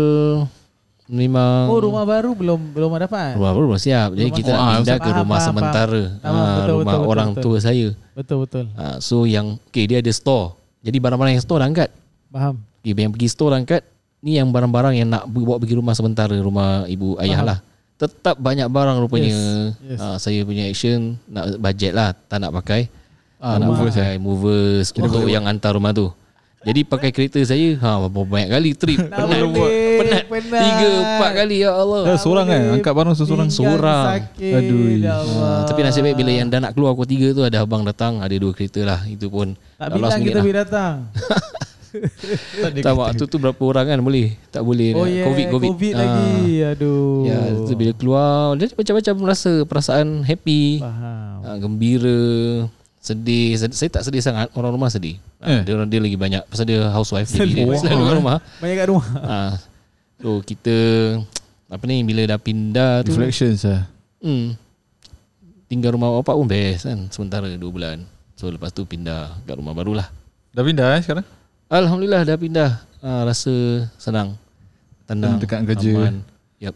[1.08, 3.32] memang Oh rumah baru belum belum dapat.
[3.32, 4.12] rumah baru belum siap.
[4.12, 6.02] Jadi Rumah- kita nak Oh, ah, pindah ke faham, rumah faham, sementara.
[6.20, 6.34] faham.
[6.36, 7.88] Ah, Betul, rumah betul, orang betul, tua saya.
[8.12, 8.64] Betul betul.
[8.76, 10.52] Ah, so yang okay dia ada store.
[10.84, 11.88] Jadi barang-barang yang store dah angkat.
[12.28, 12.60] Faham.
[12.78, 13.82] Okay, yang pergi store dah angkat.
[14.20, 17.48] Ni yang barang-barang yang nak bawa pergi rumah sementara rumah ibu ayah Faham.
[17.48, 17.58] lah.
[17.96, 19.32] Tetap banyak barang rupanya.
[19.32, 20.00] Yes, yes.
[20.00, 22.92] Ah, saya punya action nak budget lah tak nak pakai.
[23.40, 26.12] Ah, nak movers pakai movers untuk yang hantar rumah tu.
[26.66, 28.98] Jadi pakai kereta saya ha banyak kali trip.
[29.06, 29.38] Penat.
[30.02, 30.24] Penat.
[30.26, 30.60] penat.
[30.66, 32.02] Tiga, empat kali ya Allah.
[32.10, 33.14] Eh, seorang kan Angkat barang
[33.54, 34.04] Seorang.
[34.10, 34.52] Sakit.
[34.60, 34.84] Aduh.
[34.98, 35.14] Ya.
[35.14, 38.18] Ah, tapi nasib baik bila yang dah nak keluar pukul 3 tu ada abang datang
[38.18, 40.52] ada dua kereta lah itu pun tak bilang kita lah.
[40.66, 40.94] datang.
[42.78, 44.34] tak waktu tu berapa orang kan boleh?
[44.48, 46.32] Tak boleh Oh yeah, covid covid, COVID Ah, lagi.
[46.66, 47.24] Aduh.
[47.24, 50.78] ya tu bila keluar dia macam-macam rasa perasaan happy.
[50.78, 51.36] Faham.
[51.42, 52.20] ah, gembira
[52.98, 53.54] sedih.
[53.54, 54.50] Sed- saya tak sedih sangat.
[54.52, 55.16] Orang rumah sedih.
[55.38, 55.48] Eh.
[55.48, 56.42] ah, dia orang dia lagi banyak.
[56.44, 57.64] Pasal dia housewife jadi Sedih.
[57.64, 58.36] dia selalu kat rumah.
[58.58, 59.06] Banyak kat rumah.
[59.22, 59.52] ah,
[60.16, 60.76] so kita
[61.66, 63.90] apa ni bila dah pindah tu Reflections lah.
[64.18, 64.54] Hmm.
[65.66, 68.06] Tinggal rumah bapak pun best kan Sementara 2 bulan.
[68.38, 70.06] So lepas tu pindah kat rumah baru lah
[70.52, 71.26] Dah pindah eh sekarang
[71.66, 72.70] Alhamdulillah dah pindah
[73.02, 74.38] ha, Rasa senang
[75.06, 75.92] Tenang Dekat kerja.
[75.98, 76.16] aman.
[76.62, 76.74] Yep.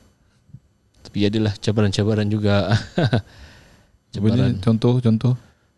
[1.06, 2.70] Tapi adalah cabaran-cabaran juga
[4.18, 5.34] Boleh Cabaran contoh Contoh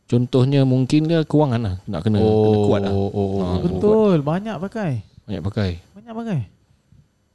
[0.09, 3.57] Contohnya mungkin dia kewangan lah Nak kena, kena kuat lah oh, oh, oh.
[3.65, 4.17] Betul.
[4.21, 5.05] Banyak pakai.
[5.25, 6.39] Banyak pakai Banyak pakai.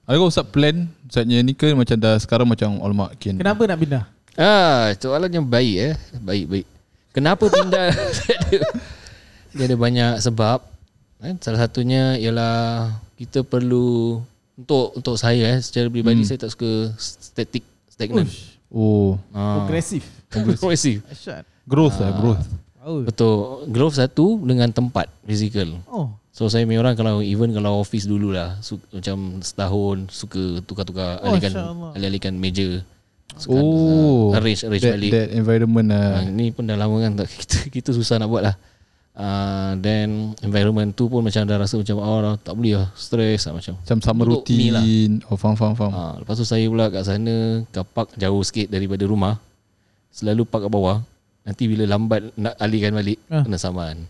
[0.07, 4.03] Adakah Ustaz plan Ustaznya ni ke Macam dah sekarang macam Alamak kian Kenapa nak pindah?
[4.37, 5.93] Ah, soalan yang baik eh.
[6.21, 6.65] Baik baik.
[7.09, 7.89] Kenapa pindah?
[7.89, 8.57] dia, ada,
[9.49, 10.61] dia ada banyak sebab.
[11.17, 14.21] Eh, salah satunya ialah kita perlu
[14.53, 16.29] untuk untuk saya eh secara peribadi hmm.
[16.29, 18.29] saya tak suka static stagnant.
[18.29, 19.63] Ush, Oh Ah.
[19.63, 20.03] Progresif.
[20.29, 21.01] Progresif.
[21.07, 21.43] Asyad.
[21.63, 22.45] Growth lah growth
[22.87, 23.03] Oh.
[23.03, 23.67] Betul.
[23.67, 25.75] Growth satu dengan tempat physical.
[25.91, 26.07] Oh.
[26.31, 31.19] So saya punya orang kalau even kalau office dulu lah su- macam setahun suka tukar-tukar
[31.19, 31.51] Oh, alihkan
[31.91, 32.79] alih-alihkan meja.
[33.45, 35.11] Oh uh, arrange arrange that, balik.
[35.11, 38.43] that environment lah Ha, ni pun dah lama kan tak kita kita susah nak buat
[38.45, 38.55] lah.
[39.17, 40.07] Uh, then
[40.39, 43.73] environment tu pun macam dah rasa macam oh dah tak boleh lah stress lah macam
[43.75, 44.79] Macam sama Untuk ni lah.
[44.79, 47.35] rutin Oh faham faham faham uh, lepas tu saya pula kat sana
[47.67, 49.41] kat park jauh sikit daripada rumah
[50.09, 50.97] selalu park kat bawah
[51.41, 53.41] nanti bila lambat nak alihkan balik Ah.
[53.41, 54.05] kena saman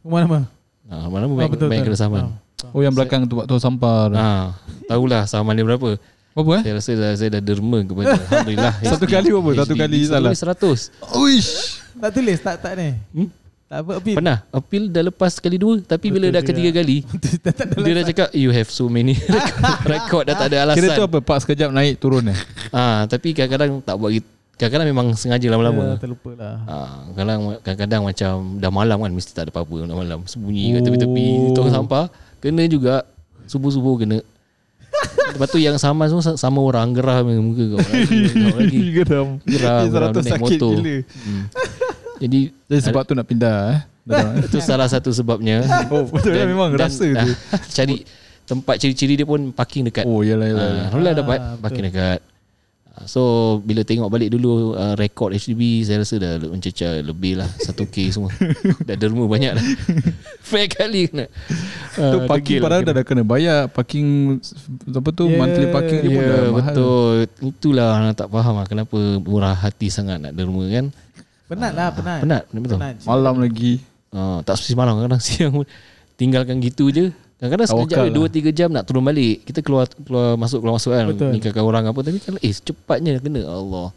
[0.00, 0.38] Rumah nama?
[0.86, 1.86] uh, Ah, bank, betul, bank betul.
[1.86, 2.70] kena saman Ah.
[2.70, 4.16] Oh yang belakang tu sampah tu.
[4.16, 4.50] Ah,
[4.84, 5.94] tahulah saman dia berapa.
[6.34, 8.74] Apa eh Saya rasa dah, saya dah derma kepada alhamdulillah.
[8.82, 9.50] Satu HD kali berapa?
[9.56, 10.30] Satu kali salah.
[10.34, 10.90] 100.
[11.18, 11.50] Uish
[11.94, 12.88] Tak tulis tak tak ni.
[13.14, 13.28] Hmm?
[13.68, 14.16] Tak apa appeal.
[14.16, 16.50] Pernah appeal dah lepas kali dua tapi bila Betul dah juga.
[16.50, 16.96] ketiga kali
[17.84, 19.12] dia dah cakap you have so many
[19.86, 20.78] record dah tak ada alasan.
[20.82, 22.38] Kira tu apa Pak sekejap naik turun eh
[22.70, 24.24] Ah, tapi kadang-kadang tak buat gitu.
[24.56, 25.94] Kadang-kadang memang sengaja Ya, lama-lama.
[25.96, 26.56] terlupa lah.
[26.64, 30.80] Ah, kadang kadang-kadang macam dah malam kan mesti tak ada apa-apa dah malam sembunyi kat
[30.80, 30.84] Oh.
[30.88, 32.04] tepi-tepi tong sampah
[32.38, 33.04] kena juga
[33.44, 34.18] subuh-subuh kena.
[35.28, 38.32] Lepas tu yang sama semua sama orang gerah muka kau lagi.
[38.32, 38.80] Lagi.
[38.94, 40.72] Geram Geram, geram naik motor.
[40.74, 41.44] gila Hmm.
[42.18, 43.80] Jadi Jadi sebab tu nak pindah eh
[44.40, 45.60] itu salah satu sebabnya.
[45.92, 47.28] Oh betul lah memang rasa tu ah,
[47.68, 48.00] cari
[48.42, 50.04] tempat ciri-ciri dia pun parking dekat.
[50.04, 51.60] Oh yalah yalah Ah, Alhamdulillah Ah, dapat betul.
[51.60, 52.20] parking dekat.
[52.88, 53.20] Ah, So
[53.62, 58.32] bila tengok balik dulu uh, rekod HDB saya rasa dah mencecah lebih lah 1k semua.
[58.88, 59.64] dah derma banyak dah.
[60.40, 61.28] Fair kali kena.
[61.92, 64.38] Tu parking padahal dah, dah kena bayar Parking
[64.88, 65.34] Apa tu Yeah.
[65.36, 67.14] Monthly parking dia pun Ya dah mahal betul
[67.50, 70.94] Itulah orang tak faham lah Kenapa murah hati sangat nak derma kan
[71.48, 72.20] Penat lah, penat.
[72.20, 72.94] Penat betul Penat.
[73.08, 73.72] Malam lagi
[74.12, 75.66] uh, Tak semesti malam Kadang siang pun
[76.20, 77.08] Tinggalkan gitu je
[77.40, 80.92] Kadang-kadang sekejap Tawakal je 2-3 jam nak turun balik Kita keluar keluar masuk keluar masuk
[80.92, 81.32] kan Betul.
[81.32, 83.88] Nikahkan orang apa Tapi kalau eh cepatnya kena Allah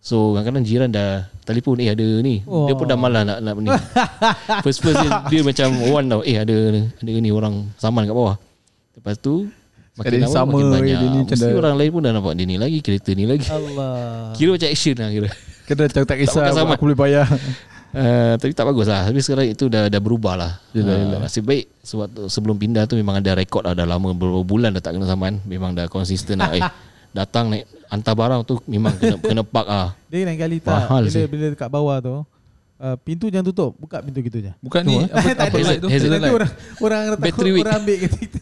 [0.00, 2.40] So kadang-kadang jiran dah telefon eh ada ni.
[2.48, 2.64] Oh.
[2.64, 3.68] Dia pun dah malas nak nak ni.
[4.64, 6.20] first first dia, dia macam one tau.
[6.24, 8.40] Eh ada ada ni orang saman kat bawah.
[8.96, 9.52] Lepas tu
[10.00, 10.96] makin lama sama, makin banyak.
[10.96, 13.44] dia ni macam Mesti orang lain pun dah nampak dia ni lagi, kereta ni lagi.
[13.52, 14.32] Allah.
[14.32, 15.28] Kira macam action lah kira.
[15.70, 16.74] Kena macam tak kisah pakai saman.
[16.74, 17.26] Aku boleh bayar
[17.90, 21.18] Uh, tapi tak bagus lah Tapi sekarang itu dah dah berubah lah Yelah, Ah, yelah.
[21.20, 24.70] Nasib baik sebab tu, Sebelum pindah tu Memang ada rekod lah Dah lama beberapa bulan
[24.70, 26.62] Dah tak kena saman Memang dah konsisten lah Eh
[27.12, 30.70] datang naik Hantar barang tu Memang kena, kena park lah Dia lain kali tak.
[30.80, 31.26] Mahal bila sih.
[31.26, 32.14] bila dekat bawah tu.
[32.78, 35.66] Uh, pintu jangan tutup Buka pintu gitu je Bukan ni Tu, Apa, Tak apa ada.
[35.66, 36.34] light tu Hazel Nanti light.
[36.36, 37.64] orang Orang takut Battery weak.
[37.66, 38.38] Orang ambil kereta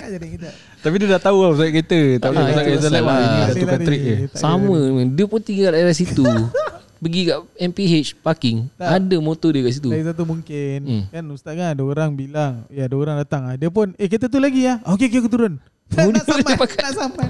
[0.00, 0.48] Kan jadi kita.
[0.80, 2.00] Tapi dia dah tahu lah Pasal kereta.
[2.16, 4.78] Tak boleh Ah, pasal dah Lari, tukar trik je Sama.
[5.12, 6.24] Dia pun tinggal daerah situ.
[7.04, 8.88] Pergi kat MPH Parking Tak.
[9.00, 9.88] Ada motor dia kat situ.
[9.88, 10.78] Lagi satu mungkin.
[10.84, 11.02] Hmm.
[11.08, 13.44] Kan ustaz kan Ada orang bilang Ya ada orang datang.
[13.44, 13.56] Ah.
[13.56, 14.80] Dia pun Eh kereta tu lagi ya?
[14.84, 15.54] Okey okey aku turun.
[15.90, 16.54] Oh, Nak sampai.
[16.54, 17.26] Nak sampai.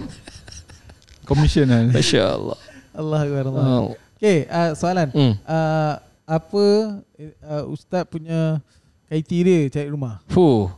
[1.24, 2.58] Commission lah Masya Allah
[2.92, 3.44] Allah Akbar.
[3.48, 3.94] Allah oh.
[4.14, 5.08] Okay uh, soalan.
[5.10, 5.32] Hmm.
[5.42, 5.94] uh,
[6.28, 6.64] Apa
[7.42, 8.60] uh, Ustaz punya
[9.06, 10.22] Kriteria cari rumah?
[10.30, 10.70] Fuh.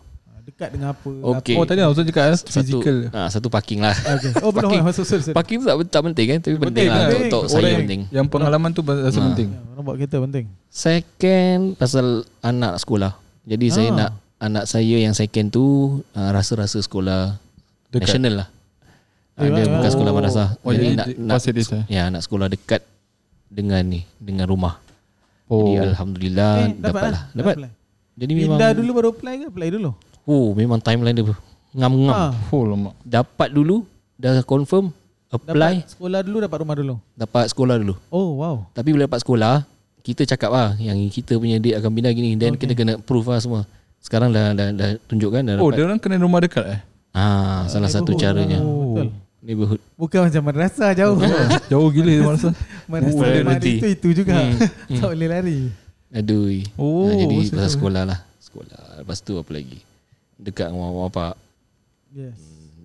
[0.42, 1.54] Dekat dengan apa Okey.
[1.54, 4.34] Oh tadi lah Ustaz cakap eh, Satu, Physical ah, satu parking lah okay.
[4.42, 4.74] Oh belum Parking.
[4.76, 5.34] lah Masuk sorry, sorry.
[5.34, 7.06] Parking tu tak, tak penting kan Tapi penting, Penting lah lah.
[7.08, 9.24] Untuk, untuk saya Orang- penting Yang pengalaman tu Rasa Ah.
[9.28, 12.06] penting Ya, Orang bawa kereta penting Second Pasal
[12.40, 13.12] anak sekolah
[13.44, 13.96] Jadi saya Ah.
[13.96, 15.64] nak Anak saya yang second tu
[16.10, 17.38] uh, Rasa-rasa sekolah
[17.88, 18.02] Dekat.
[18.10, 18.48] National lah
[19.32, 19.90] Eh, Ada wah, bukan wah.
[19.90, 22.82] sekolah madrasah Oh jadi nak, nak, lah Ya nak sekolah dekat
[23.46, 24.76] Dengan ni Dengan rumah
[25.46, 27.70] Oh Jadi Alhamdulillah Eh, Dapat lah Dapat apply.
[28.12, 29.90] Jadi memang Pindah dulu baru apply ke Apply dulu
[30.24, 31.34] Oh memang timeline dia
[31.72, 32.12] Ngam-ngam.
[32.12, 33.82] Ah, Oh lama Dapat dulu
[34.14, 34.92] Dah confirm
[35.28, 35.80] Apply.
[35.80, 36.94] Dapat sekolah dulu Dapat rumah dulu?
[37.12, 37.94] Dapat sekolah dulu.
[38.08, 38.68] Oh wow.
[38.70, 39.64] Tapi bila dapat sekolah
[40.00, 42.68] Kita cakap lah Yang kita punya date akan pindah gini Then Okay.
[42.68, 43.62] kita kena prove lah semua.
[43.98, 45.74] Sekarang dah dah, dah tunjukkan dah Oh dapat.
[45.74, 46.80] dia orang kena rumah dekat eh?
[47.12, 48.20] Ah, salah satu neighborhood.
[48.48, 48.58] caranya.
[48.60, 49.08] Oh, Betul.
[49.42, 49.80] Neighborhood.
[49.94, 51.18] Bukan macam madrasah jauh.
[51.66, 52.34] Jauh gila Oh,
[52.88, 53.72] memang ada berhenti.
[53.74, 54.32] itu Itu juga.
[54.34, 54.58] Hmm,
[54.98, 55.58] Tak boleh lari.
[56.10, 56.46] Aduh.
[56.74, 58.18] Oh, Ah, jadi pasal sekolah lah.
[58.38, 58.80] Sekolah.
[59.00, 59.78] Lepas tu apa lagi?
[60.42, 61.38] Dekat dengan bapak.
[62.10, 62.34] Yes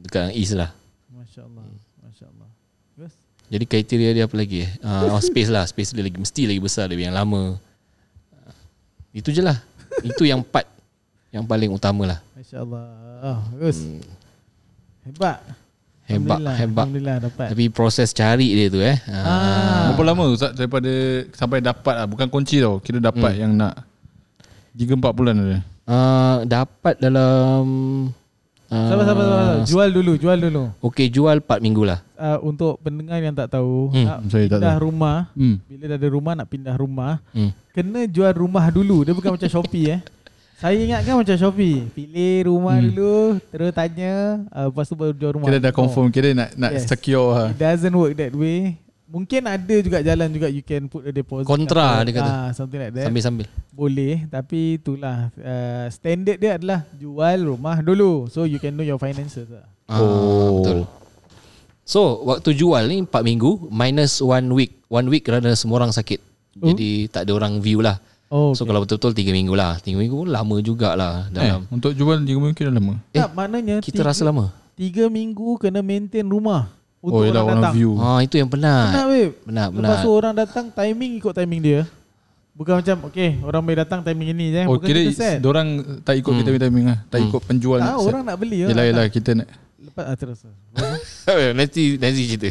[0.05, 0.69] Dekat dengan East lah.
[1.09, 1.65] Masya Allah
[2.05, 2.49] Masya Allah
[3.01, 3.13] Yes
[3.49, 4.69] Jadi kriteria dia apa lagi?
[4.85, 5.65] Uh, oh, space lah.
[5.65, 7.57] Space dia lagi mesti lagi besar dari yang lama.
[8.45, 8.53] Ah,
[9.09, 9.57] Itu je lah.
[10.05, 10.69] Itu yang part
[11.33, 12.19] yang paling utama lah.
[12.37, 12.85] Masya Allah
[13.25, 14.01] oh, Bagus Hmm.
[15.07, 15.39] Hebat
[16.07, 16.83] Hebat, Alhamdulillah, hebat.
[16.87, 18.95] Alhamdulillah dapat Tapi proses cari dia tu eh.
[19.11, 19.91] Ah.
[19.91, 20.87] Berapa lama Ustaz daripada
[21.35, 23.41] Sampai dapat lah Bukan kunci tau Kira dapat Hmm.
[23.43, 23.83] yang nak
[24.77, 27.63] 3-4 bulan ada Uh, dapat dalam
[28.67, 30.63] uh, Sabar sabar sabar Jual dulu Jual dulu.
[30.81, 32.03] Okey jual 4 minggu lah.
[32.13, 34.83] uh, Untuk pendengar yang tak tahu Hmm, Nak saya tak pindah tahu.
[34.83, 35.55] rumah Hmm.
[35.63, 37.55] Bila dah ada rumah Nak pindah rumah Hmm.
[37.71, 39.01] Kena jual rumah dulu.
[39.01, 40.01] Dia bukan macam Shopee eh.
[40.57, 41.87] Saya ingatkan macam Shopee.
[41.89, 42.85] Pilih rumah Hmm.
[42.85, 43.15] dulu
[43.47, 44.13] Terus tanya
[44.49, 45.47] uh, Lepas tu baru jual rumah.
[45.47, 46.83] Kira dah confirm Kira nak nak Yes.
[46.83, 48.75] secure oh, It doesn't work that way
[49.07, 52.03] Mungkin ada juga jalan juga You can put a deposit Kontra, apa.
[52.03, 52.27] dia kata.
[52.29, 53.47] ah, Something like that Sambil-sambil.
[53.69, 58.97] Boleh Tapi itulah uh, Standard dia adalah Jual rumah dulu So you can know your
[58.97, 60.59] finances lah Ah, Oh.
[60.59, 60.79] betul.
[61.81, 64.75] So, waktu jual ni 4 minggu minus 1 week.
[64.85, 66.19] 1 week kerana semua orang sakit.
[66.59, 66.67] Oh.
[66.67, 67.95] Jadi tak ada orang view lah.
[68.27, 71.95] Oh, So kalau betul-betul 3 minggu lah 3 minggu pun lama jugalah Eh, dalam untuk
[71.95, 72.99] jual 3 minggu kira lama.
[73.09, 76.67] eh, tak, maknanya Kita tiga, rasa lama tiga minggu kena maintain rumah
[76.99, 77.73] untuk yelah orang orang datang.
[77.73, 77.91] view.
[77.95, 79.31] Ah Itu yang penat Benar, babe.
[79.43, 81.81] Benar Lepas benar tu orang datang timing ikut timing dia.
[82.51, 84.61] Bukan macam okay orang boleh datang timing ini je.
[84.65, 85.39] Oh, Bukan kira kita set.
[85.41, 85.67] orang
[86.01, 86.39] tak ikut Hmm.
[86.41, 86.99] kita punya timing lah.
[87.05, 87.27] Tak Hmm.
[87.29, 87.79] ikut penjual.
[87.79, 88.07] Ah, set.
[88.07, 88.57] orang nak beli.
[88.65, 89.05] Yelah, yelah.
[89.07, 89.47] Kita nak.
[89.77, 90.39] Lepas ah, terus.
[91.57, 92.49] nanti nanti cerita.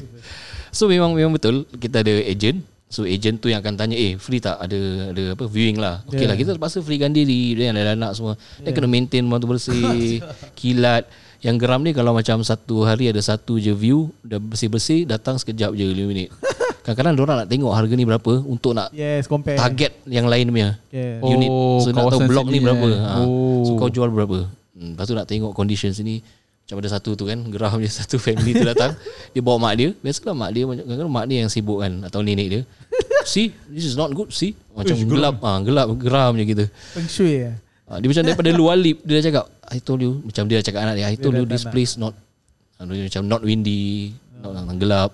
[0.71, 2.63] So memang memang betul kita ada agent.
[2.87, 4.79] So agent tu yang akan tanya eh free tak ada
[5.11, 6.07] ada apa viewing lah.
[6.07, 6.31] Okay Yeah.
[6.31, 8.39] lah kita terpaksa freekan diri dia yang anak semua.
[8.63, 10.23] Dia kena maintain rumah tu bersih,
[10.59, 11.03] kilat.
[11.41, 15.73] Yang geram ni kalau macam satu hari ada satu je view dah bersih-bersih datang sekejap
[15.73, 16.29] je 5 minit.
[16.87, 19.59] Kadang-kadang orang nak tengok harga ni berapa untuk nak Yes, compare.
[19.59, 21.19] target yang lain punya Okay.
[21.19, 21.51] Oh, unit.
[21.83, 22.87] So nak tahu blok ni berapa.
[22.87, 23.01] eh.
[23.01, 23.15] Ha.
[23.27, 23.67] Oh.
[23.67, 24.47] So kau jual berapa.
[24.77, 26.23] Hmm, lepas tu nak tengok condition sini
[26.67, 28.91] macam ada satu tu kan Geram je satu family tu datang
[29.31, 32.47] Dia bawa mak dia Biasalah mak dia Kadang-kadang mak dia yang sibuk kan Atau nenek
[32.51, 32.61] dia
[33.23, 37.39] See This is not good See Macam gelap ah Gelap geram je gitu Feng shui
[37.39, 37.55] eh.
[37.91, 40.65] Ah, Dia macam daripada luar lip Dia dah cakap I told you Macam dia dah
[40.67, 42.15] cakap anak dia I told dah you this place not
[42.79, 45.11] ah, dia Macam not windy Not not gelap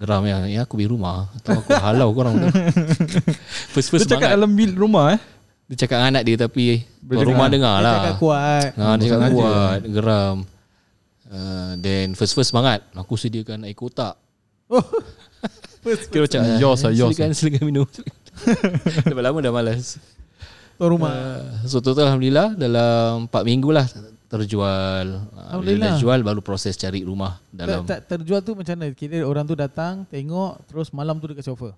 [0.00, 2.48] Geram ya Ya aku beli rumah Atau aku halau korang tu
[3.76, 5.20] First-first Dia cakap semangat dalam bil rumah eh.
[5.70, 6.64] Dia cakap dengan anak dia Tapi
[7.04, 7.52] Boleh Rumah dengar.
[7.52, 8.68] dengar Dia lah cakap kuat.
[8.74, 10.36] Ha, dia cakap kuat, geram.
[11.30, 12.82] Uh, then first first semangat.
[12.90, 14.18] Aku sediakan air kotak.
[14.66, 14.82] Oh.
[15.80, 17.86] First, Kira macam Yours lah, yours Silakan silakan minum.
[19.08, 19.96] Dah lama dah malas.
[20.80, 21.12] Tu rumah.
[21.12, 23.84] Uh, so total alhamdulillah dalam 4 minggu lah
[24.30, 25.06] terjual.
[25.34, 25.98] Uh, Alhamdulillah.
[25.98, 28.94] Bila jual baru proses cari rumah tak, dalam tak terjual tu macam mana?
[28.94, 31.74] Kira orang tu datang, tengok, terus malam tu kasi offer.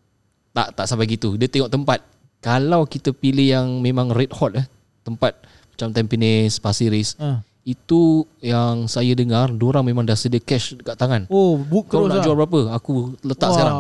[0.52, 1.40] tak tak sampai gitu.
[1.40, 2.04] Dia tengok tempat.
[2.44, 4.66] Kalau kita pilih yang memang red hot eh,
[5.00, 5.32] tempat
[5.72, 7.40] macam Tampines, Pasir Ris, Ah.
[7.64, 11.24] itu yang saya dengar, orang memang dah sedia cash dekat tangan.
[11.32, 12.24] Oh, book Kau nak lah.
[12.26, 12.76] jual berapa?
[12.76, 13.54] Aku letak wow.
[13.56, 13.76] sekarang.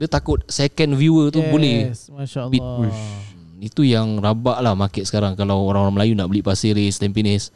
[0.00, 1.76] Dia takut second viewer tu yes, boleh.
[2.16, 2.40] Masya.
[2.48, 2.94] Allah.
[3.58, 7.50] Itu yang rabak lah market sekarang kalau orang-orang Melayu nak beli Pasir Ris, Tampines.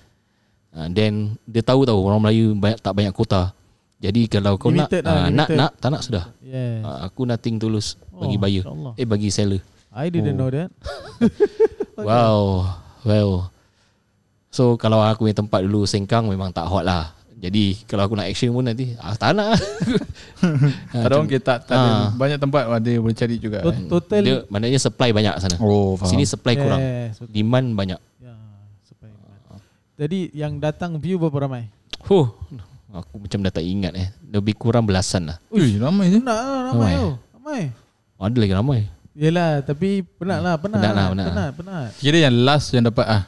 [0.71, 3.53] Uh, then dia tahu tahu orang Melayu banyak tak banyak kota.
[4.01, 5.59] Jadi kalau kau Limited nak lah, uh, nak limited.
[5.59, 6.25] nak tak nak sudah.
[6.41, 6.81] Yes.
[6.81, 8.63] Uh, aku nothing tulus bagi Oh, buyer.
[8.65, 8.93] insyaAllah.
[8.97, 9.61] Eh bagi seller.
[9.91, 10.47] I didn't Oh.
[10.47, 10.71] know that.
[12.01, 12.65] Wow.
[13.05, 13.53] Well.
[14.49, 17.13] So kalau aku punya tempat dulu Sengkang memang tak hot lah.
[17.41, 19.57] Jadi kalau aku nak action pun nanti ah, tak nak.
[20.91, 22.09] Ah, Ada orang kita tak, tak ada Ah.
[22.13, 23.61] banyak tempat ada boleh cari juga.
[23.61, 23.77] Eh.
[23.87, 25.57] Total Dia maknanya supply banyak sana.
[25.57, 26.09] Oh, faham.
[26.09, 26.81] Sini supply kurang.
[26.81, 27.29] Yes, betul.
[27.31, 28.01] Demand banyak.
[28.19, 28.33] Ya,
[28.83, 29.13] supaya
[29.97, 31.69] Jadi yang datang view berapa ramai?
[32.05, 32.33] Huh.
[32.91, 34.09] Aku macam dah tak ingat eh.
[34.27, 35.37] Lebih kurang belasan lah.
[35.49, 36.19] Ui, ramai je.
[36.19, 36.93] Penat lah ramai Ramai.
[36.97, 37.11] tu.
[37.37, 37.61] Ramai.
[38.17, 38.81] Ada lagi ramai.
[39.13, 40.81] Yelah, tapi penat lah, penat.
[40.81, 41.29] Penat lah, penat lah.
[41.29, 41.89] penat, penat.
[42.01, 43.23] Kira yang last yang dapat ah.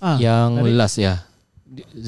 [0.00, 1.22] Ah, yang last ya.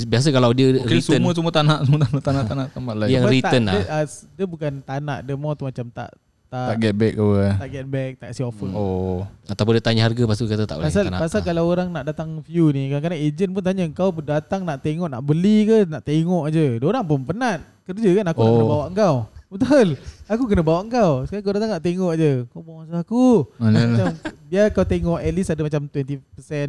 [0.05, 2.57] Biasa kalau dia Kira return semua semua tak nak, semua tak nak, tak nak, tak
[2.57, 3.11] nak tempat lain.
[3.11, 3.75] Yang return tak, lah.
[3.75, 6.11] Dia, uh, dia bukan tak nak, dia more tu macam tak
[6.53, 7.37] tak Tak get back ke apa.
[7.41, 7.55] eh.
[7.57, 8.69] tak get back, tak kasi offer.
[8.69, 9.25] Oh.
[9.49, 10.87] ataupun dia tanya harga lepas tu kata tak boleh.
[10.91, 11.21] Pasal tak nak.
[11.25, 11.45] pasal Ah.
[11.47, 15.23] kalau orang nak datang view ni, kadang-kadang ejen pun tanya kau datang nak tengok, nak
[15.25, 16.77] beli ke, nak tengok aje.
[16.77, 17.65] Diorang pun penat.
[17.83, 18.69] Kerja kan aku nak kena Oh.
[18.69, 19.17] bawa kau.
[19.53, 19.87] Betul.
[20.27, 21.13] Aku kena bawa kau.
[21.23, 22.33] Sekarang kau datang nak tengok aje.
[22.49, 23.25] Kau bawa masa aku.
[23.57, 24.07] Mana macam
[24.47, 26.19] biar kau tengok at least ada macam 20%,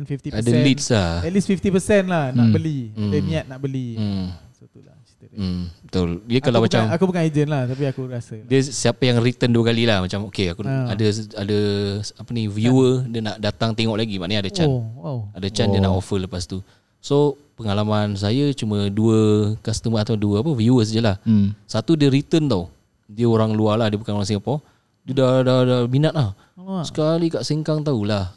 [0.03, 0.35] 50%.
[0.35, 1.19] ada leads lah.
[1.19, 1.63] At least 50%
[2.05, 2.53] lah nak Hmm.
[2.53, 2.91] beli.
[2.91, 3.07] Hmm.
[3.07, 3.95] Ada niat nak beli.
[3.95, 4.25] Hmm.
[4.53, 5.37] So tu lah cerita dia.
[5.37, 6.09] Hmm, betul.
[6.23, 8.35] Dia Aku kalau bukan, macam aku bukan ejen lah tapi aku rasa.
[8.41, 10.91] dia siapa yang return dua kali lah macam okay aku Ah.
[10.91, 11.59] ada ada
[12.13, 14.67] apa ni viewer dia nak datang tengok lagi maknanya ada chance.
[14.69, 15.17] Oh, wow.
[15.31, 15.85] Ada chance dia Oh.
[15.85, 16.59] nak offer lepas tu.
[17.03, 21.19] So pengalaman saya cuma dua customer atau dua apa viewers je lah.
[21.21, 21.51] Hmm.
[21.67, 22.71] Satu dia return tau.
[23.05, 24.63] Dia orang luar lah, dia bukan orang Singapore.
[25.03, 26.31] Dia dah dah, dah minat lah.
[26.55, 26.87] Alamak.
[26.87, 28.31] Sekali kat Sengkang tahulah.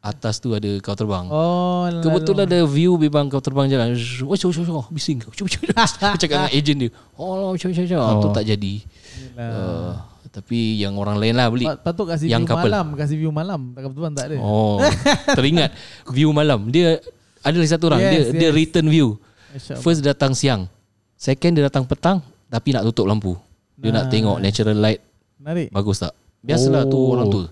[0.00, 1.28] Atas tu ada kau terbang.
[1.28, 3.92] Oh, Kebetulan ada view memang kau terbang jalan.
[4.24, 5.28] Oh, cok cok cok bising kau.
[5.28, 5.60] Cok.
[5.76, 6.90] Aku cakap dengan ejen dia.
[7.20, 7.84] Oh, cok cok.
[7.84, 8.32] Tu Oh.
[8.32, 8.74] tak jadi.
[9.36, 9.92] Uh,
[10.32, 11.68] tapi yang orang lain lah beli.
[11.68, 12.70] Pat- Patut kasih Yang view couple.
[12.72, 13.60] malam, kasih view malam.
[13.76, 14.36] Tak kebetulan tak ada.
[14.40, 14.80] Oh,
[15.36, 15.70] teringat
[16.16, 16.72] view malam.
[16.72, 16.96] Dia
[17.40, 18.00] ada lagi satu orang.
[18.00, 18.54] Yes, dia dia yes.
[18.54, 19.08] return view.
[19.76, 20.70] First datang siang.
[21.14, 23.34] Second dia datang petang tapi nak tutup lampu.
[23.74, 24.10] Dia nak Nah.
[24.10, 25.00] tengok natural light
[25.36, 25.68] Menarik.
[25.70, 26.12] bagus tak.
[26.38, 27.12] Biasalah tu Oh.
[27.12, 27.42] orang tu.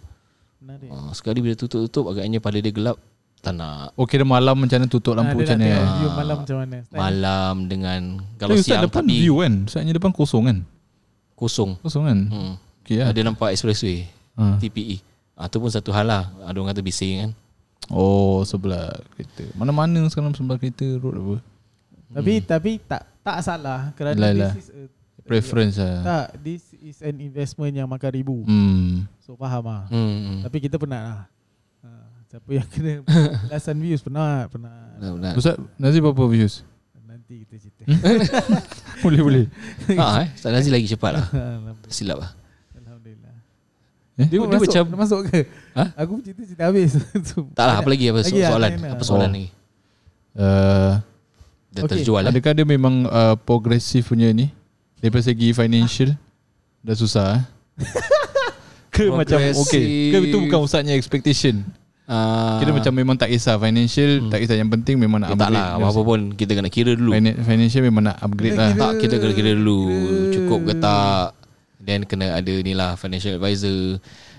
[0.59, 0.89] Menarik.
[0.89, 2.97] Ah, sekali bila tutup-tutup agaknya pada dia gelap
[3.39, 5.97] tak nak Oh kira malam macam mana tutup lampu Ah, dia macam nak ni.
[5.97, 6.77] View malam macam mana.
[6.83, 6.99] Style.
[6.99, 8.01] malam dengan
[8.35, 9.55] kalau Tapi Ustaz siang depan tapi view kan.
[9.65, 10.59] Ustaznya depan kosong kan.
[11.35, 11.71] kosong.
[11.79, 12.19] Kosong kan.
[12.29, 12.53] Hmm.
[12.83, 13.07] Okay lah.
[13.09, 14.55] Ada nampak expressway Ha.
[14.57, 15.03] TPE.
[15.35, 16.31] Ah tu pun satu hal lah.
[16.41, 17.31] Ada orang kata bising kan.
[17.89, 19.49] Oh sebelah kereta.
[19.57, 21.37] Mana-mana sekarang sebelah kereta road apa.
[22.19, 24.53] Tapi tapi tak tak salah kerana yelah.
[24.53, 24.83] this is a,
[25.29, 26.01] Preference lah.
[26.01, 28.49] tak this is an investment yang makan ribu.
[28.49, 29.05] Hmm.
[29.21, 29.85] So faham ah.
[29.93, 30.09] Hmm.
[30.25, 30.39] hmm.
[30.49, 31.21] Tapi kita penat lah.
[31.85, 31.89] Ha,
[32.33, 33.05] siapa yang kena
[33.53, 35.37] belasan views penat, penat.
[35.37, 36.65] Ustaz Nazif berapa views?
[37.05, 37.83] Nanti kita cerita.
[39.05, 39.45] boleh boleh.
[40.01, 40.33] ah, eh.
[40.33, 41.25] Tak Nazir lagi cepat lah.
[41.93, 42.33] Silap lah.
[44.19, 44.27] Eh?
[44.27, 45.39] Dia, Oh, dia masuk, macam dah masuk ke?
[45.73, 45.85] Ha?
[45.97, 46.91] Aku cerita-cerita habis.
[47.59, 48.91] Tak lah apa lagi apa so, Lagi lah, soalan lah.
[48.91, 49.33] Apa soalan Oh.
[49.33, 49.49] lagi
[50.35, 50.93] Uh,
[51.69, 51.91] Dah Okay.
[51.99, 54.51] terjual lah adakah dia memang uh, progresif punya ni?
[54.97, 56.15] Daripada segi financial
[56.81, 57.43] dah susah eh?
[58.89, 61.63] Ke macam okay Ke itu bukan usahanya expectation
[62.05, 64.31] Ah, Kita macam memang tak kisah Financial Hmm.
[64.31, 66.91] tak kisah Yang penting memang nak eh, Tak upgrade lah Apa-apa pun Kita kena kira
[66.95, 68.81] dulu Finan- Financial memang nak upgrade Kena lah kira.
[68.81, 70.33] Tak kita kena kira dulu Kira.
[70.33, 71.37] Cukup ke tak
[71.89, 73.97] Then kena ada ni lah Financial advisor.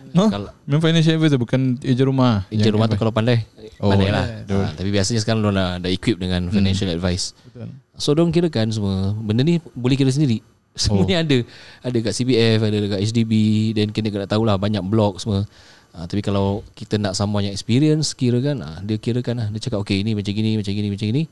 [0.10, 0.30] Huh?
[0.30, 2.46] Kalau Memang financial advisor Bukan ejen rumah.
[2.48, 3.42] Ejen rumah tu kalau pandai.
[3.82, 4.46] Oh, Pandai lah.
[4.46, 4.62] Betul.
[4.62, 7.34] ha, Tapi biasanya sekarang Diorang dah, dah equip dengan Financial advice.
[7.44, 7.74] Betul.
[7.98, 10.46] So diorang kirakan semua Benda ni boleh kira sendiri.
[10.78, 11.10] Semua Oh.
[11.10, 11.38] ni ada.
[11.82, 13.34] Ada kat CPF Ada dekat HDB
[13.74, 15.42] Dan kena kena tahulah Banyak blok semua.
[15.90, 19.48] Ha, Tapi kalau kita nak someone yang experience Kirakan ha, Dia kirakan lah.
[19.50, 21.24] Dia cakap okay ini macam gini Macam gini macam gini.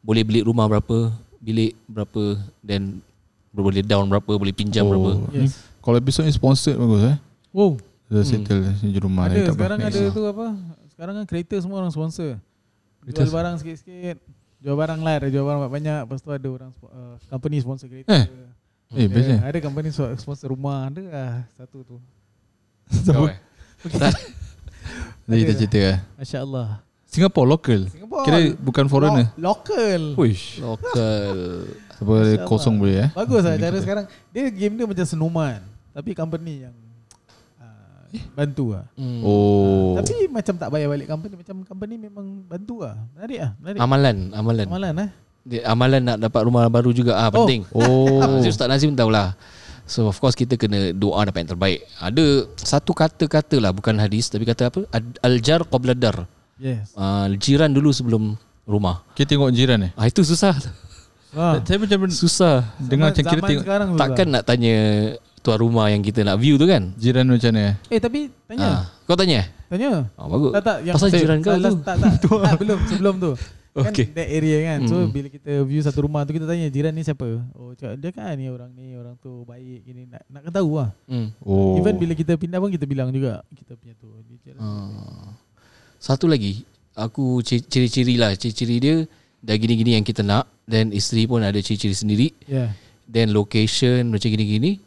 [0.00, 3.02] Boleh bilik rumah berapa Bilik berapa Dan
[3.56, 5.30] boleh down berapa Boleh pinjam berapa oh.
[5.30, 5.54] Yes.
[5.78, 7.16] Kalau episode ni sponsored bagus eh
[7.50, 7.78] Wow.
[8.04, 9.88] Dah settle ejen rumah Ada dah, tak sekarang apa.
[9.88, 10.46] ada tu apa?
[10.88, 12.36] Sekarang kan kereta semua orang sponsor.
[13.04, 14.16] Jual barang sikit-sikit.
[14.58, 15.98] Jual barang lah, ada jual barang banyak.
[16.02, 18.10] Lepas tu ada orang uh, company sponsor kereta.
[18.10, 18.26] Eh,
[18.94, 21.96] Eh best eh Eh, ada company so- sponsor rumah ada lah satu tu.
[23.08, 23.38] Kau eh?
[25.24, 26.68] Dah kita cerita lah Masya Allah.
[27.06, 28.24] Singapore local Singapore.
[28.24, 30.02] Kira bukan foreigner Lo- local.
[30.14, 31.64] Wish Local
[31.96, 32.82] Apa Masya kosong Allah.
[32.82, 34.04] boleh eh Bagus lah cara sekarang.
[34.30, 35.60] Dia game dia macam senoman.
[35.90, 36.74] Tapi company yang
[37.58, 38.84] uh, bantu lah.
[38.94, 39.20] hmm.
[39.22, 41.34] Oh Tapi macam tak bayar balik company.
[41.36, 42.98] Macam company memang bantu lah.
[43.14, 43.50] Menarik lah.
[43.58, 43.78] Menarik.
[43.78, 45.10] Amalan Amalan Amalan eh.
[45.44, 47.44] Dia, Amalan nak dapat rumah baru juga ah Oh.
[47.44, 49.36] Penting Oh Jadi Ustaz Nazim tahulah
[49.84, 52.24] So of course kita kena doa dapat yang terbaik Ada
[52.56, 54.88] satu kata-kata lah Bukan hadis Tapi kata apa
[55.20, 56.24] Al-jar qabla dar
[56.56, 56.94] Yes.
[56.96, 60.56] uh, Jiran dulu sebelum rumah Kita tengok jiran eh ah, Itu susah
[61.34, 61.58] Ah.
[61.60, 64.74] Saya macam Susah Dengar macam Zaman tengok sekarang tu Takkan nak tanya
[65.38, 68.64] Tuan rumah yang kita nak view tu kan Jiran macam mana eh tapi tanya.
[68.64, 70.08] ah, Kau tanya Tanya.
[70.14, 72.78] ah, Bagus Tak tak yang Pasal saya- jiran kau tu tak, tak, tak, tak, belum
[72.86, 73.32] sebelum tu.
[73.74, 74.06] Kan Okay.
[74.08, 74.86] that area kan.
[74.86, 75.10] So Hmm.
[75.10, 77.26] bila kita view satu rumah tu kita tanya jiran ni siapa?
[77.52, 80.94] Oh cakap dia kan ni orang ni orang tu baik gini nak nak tahu lah.
[81.04, 81.34] hmm.
[81.42, 84.14] Oh Even bila kita pindah pun kita bilang juga kita punya tu.
[84.46, 84.54] Dia.
[84.56, 85.34] Ah.
[85.98, 86.62] Satu lagi
[86.94, 88.94] Aku ci- ciri-ciri lah Ciri-ciri dia
[89.44, 92.28] Dah gini-gini yang kita nak Dan isteri pun ada ciri-ciri sendiri.
[92.48, 92.72] Yeah.
[93.04, 94.80] Then location Macam gini-gini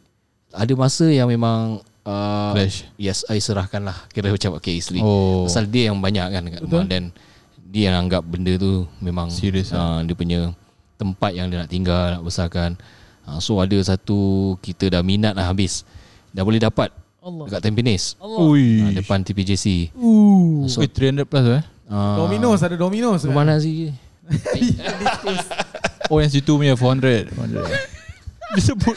[0.50, 2.90] Ada masa yang memang uh, Clash.
[2.98, 4.98] Yes I serahkan lah Kira macam Okay isteri.
[4.98, 5.46] Oh.
[5.46, 6.82] Pasal dia yang banyak kan kat rumah.
[6.82, 7.14] Dan
[7.62, 10.50] dia yang anggap benda tu Memang Serious uh, Dia punya
[10.98, 12.74] Tempat yang dia nak tinggal Nak besarkan.
[13.22, 14.18] Uh, So ada satu
[14.58, 15.86] Kita dah minat lah habis.
[16.28, 17.44] Dah boleh dapat Allah.
[17.44, 18.16] Dekat Tampines.
[18.18, 18.40] Allah.
[18.42, 18.82] Ui.
[18.82, 20.64] Uh, Depan TPJC Uh.
[20.66, 21.62] So, Wait 300 plus eh?
[21.86, 23.22] uh, Domino's ada Domino's.
[23.22, 23.30] kan?
[23.30, 23.92] Rumah nasi
[26.10, 28.94] Oh yang situ punya 400 400 Disebut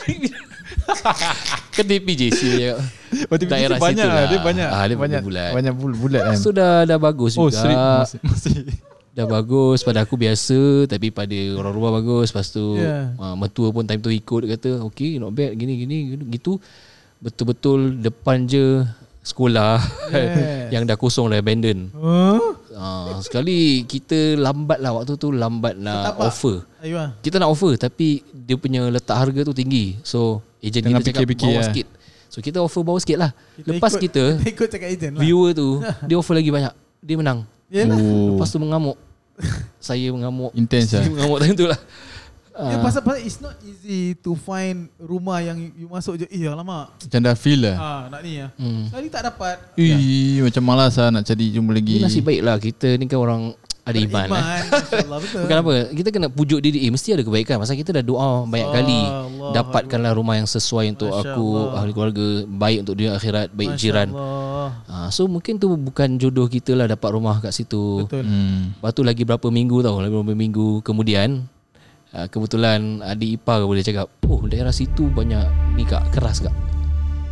[1.72, 2.72] Ke TPJC je
[3.28, 4.15] Oh, tapi Daerah dia banyak situ lah.
[4.17, 4.26] lah.
[4.26, 5.52] Dia banyak Ah, dia banyak bulat.
[5.52, 6.38] banyak bul- bulat kan.
[6.39, 8.52] So dah, dah bagus oh, juga street masih, masih.
[9.12, 13.12] Dah bagus Pada aku biasa Tapi pada orang rumah bagus Lepas tu Yeah.
[13.20, 15.98] uh, Mertua pun time tu ikut Dia kata Okay not bad Gini gini
[16.32, 16.56] gitu
[17.20, 18.88] Betul-betul Depan je
[19.22, 19.78] Sekolah
[20.10, 20.70] Yes.
[20.74, 22.58] Yang dah kosong dah abandon Huh?
[22.72, 26.26] uh, Sekali Kita lambat lah Waktu tu lambat nak Setapak.
[26.28, 27.10] offer Ayo ah.
[27.20, 31.20] Kita nak offer Tapi Dia punya letak harga tu tinggi So Ejen Tengah kita cakap
[31.24, 31.70] fikir-fikir Bawah lah.
[31.70, 31.88] sikit
[32.28, 35.22] So kita offer bawah sikit lah Lepas ikut, kita kita ikut cakap agent lah.
[35.22, 35.70] Viewer tu
[36.08, 37.96] Dia offer lagi banyak Dia menang Yalah.
[37.96, 38.98] Oh, Lepas tu mengamuk
[39.78, 41.02] Saya mengamuk intense lah.
[41.02, 41.80] Saya mengamuk time tu lah
[42.52, 46.28] Ya, Ah, pasal, pasal it's not easy to find rumah yang you masuk je.
[46.28, 46.92] Eh alamak.
[46.94, 47.76] Macam dah feel lah.
[47.76, 48.52] Ah, nak ni ya.
[48.54, 48.92] hmm.
[48.92, 49.56] Sekali tak dapat.
[49.76, 51.96] Ih, macam malas lah nak cari jumpa lagi.
[51.96, 53.42] Ini nasib baik lah Kita ni kan orang
[53.82, 54.62] Ada iman, eh.
[54.68, 55.42] Masya-Allah betul.
[55.42, 58.62] Bukan apa Kita kena pujuk diri eh, Mesti ada kebaikan Pasal kita dah doa Banyak
[58.64, 61.78] Allah kali Allah Dapatkanlah rumah yang sesuai Untuk Masya aku Allah.
[61.82, 64.70] Ahli keluarga Baik untuk dunia akhirat Baik jiran Allah.
[64.86, 68.22] Ah, So mungkin tu bukan jodoh kita lah Dapat rumah kat situ Betul.
[68.22, 68.78] Hmm.
[68.78, 71.50] Lepas tu lagi berapa minggu tau Lagi berapa minggu kemudian
[72.13, 75.43] uh, Kebetulan adik ipar boleh cakap Oh daerah situ banyak
[75.74, 76.08] ni kak.
[76.10, 76.54] Keras kak.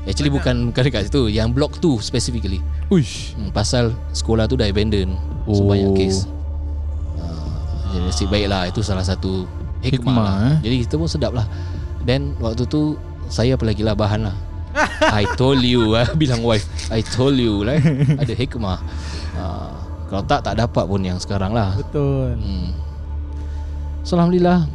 [0.04, 1.28] Actually bukan bukan dekat situ.
[1.28, 2.60] Yang blok tu specifically.
[2.88, 3.36] Uish.
[3.36, 5.16] hmm, Pasal sekolah tu dah abandon
[5.46, 5.68] So Oh.
[5.68, 6.28] banyak kes.
[7.16, 7.56] Uh,
[7.90, 9.44] Jadi nasib baik lah Itu salah satu
[9.80, 10.36] hikmah, Hikmah, lah.
[10.50, 10.58] eh.
[10.62, 11.46] Jadi kita pun sedap lah.
[12.02, 12.96] Then waktu tu
[13.28, 13.94] Saya apa lagi lah?
[13.94, 14.36] Bahan lah.
[15.12, 17.78] I told you eh, Bilang wife I told you lah
[18.18, 18.78] Ada hikmah.
[19.34, 19.74] Uh,
[20.08, 21.74] Kalau tak tak dapat pun yang sekarang lah.
[21.76, 22.34] Betul.
[22.36, 22.74] Hmm.
[24.04, 24.66] So Alhamdulillah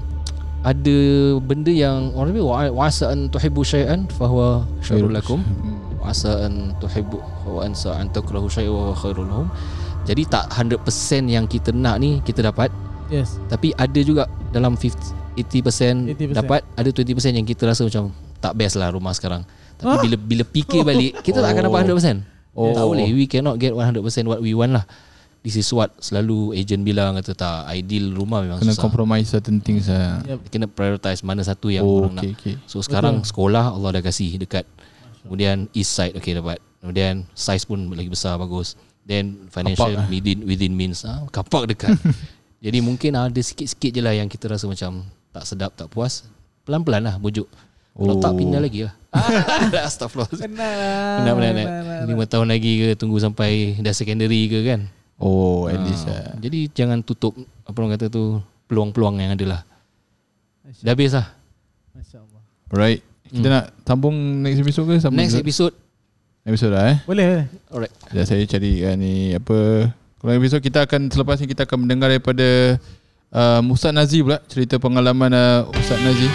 [0.64, 0.98] ada
[1.44, 5.44] benda yang orang bilang wa asa an tuhibbu syai'an fahuwa syarrul lakum
[6.00, 9.48] wa asa an tuhibbu wa ansa an takrahu syai'an wa huwa khairul lahum.
[10.04, 10.80] Jadi tak 100%
[11.28, 12.72] yang kita nak ni kita dapat
[13.12, 13.36] Yes.
[13.52, 16.32] tapi ada juga dalam 50 80%, 80%.
[16.32, 18.08] dapat ada 20% yang kita rasa macam
[18.40, 19.44] tak best lah rumah sekarang.
[19.76, 22.70] Tapi bila bila fikir balik Kita tak akan dapat 100% Oh.
[22.70, 24.88] Tak boleh We cannot get 100% what we want lah
[25.44, 28.80] This is what selalu agent bilang kata tak ideal rumah memang Kena susah.
[28.80, 30.24] compromise certain things lah.
[30.24, 30.48] Yep.
[30.48, 32.40] Kena prioritize mana satu yang Oh, orang okay, nak.
[32.40, 32.54] okay.
[32.64, 34.64] So sekarang sekolah Allah dah kasih dekat.
[35.20, 36.64] Kemudian east side okay dapat.
[36.80, 38.72] Kemudian size pun lagi besar bagus.
[39.02, 40.06] Then financial Kapak lah.
[40.08, 41.92] within within means ah kapak dekat.
[42.64, 46.24] Jadi mungkin ada sikit-sikit je lah yang kita rasa macam tak sedap, tak puas.
[46.64, 47.44] Pelan-pelan lah bujuk.
[47.92, 48.18] Kalau Oh.
[48.18, 48.96] tak pindah lagi lah.
[49.82, 50.32] Astagfirullah.
[50.32, 51.04] Kena lah.
[51.20, 51.84] Penat penat kena penat.
[51.84, 52.00] lah.
[52.06, 54.88] Lima tahun lagi ke tunggu sampai dah secondary ke kan.
[55.16, 56.34] Oh, at Ah, least lah.
[56.36, 59.60] Jadi jangan tutup apa orang kata tu peluang-peluang yang ada lah.
[60.80, 61.30] Dah habis lah.
[61.92, 62.42] Masya Allah.
[62.68, 63.00] Alright.
[63.24, 64.94] Kita nak sambung next episode ke?
[64.98, 65.74] Sambung Next episode.
[66.42, 66.98] episode lah eh.
[67.04, 67.46] Boleh.
[67.68, 67.92] Alright.
[68.04, 69.58] Sekejap saya cari kan ni apa.
[70.18, 72.78] Kalau episod kita akan selepas ni kita akan mendengar daripada
[73.30, 76.26] uh, Ustaz Nazi pula cerita pengalaman uh, Ustaz Nazi.
[76.26, 76.32] eh?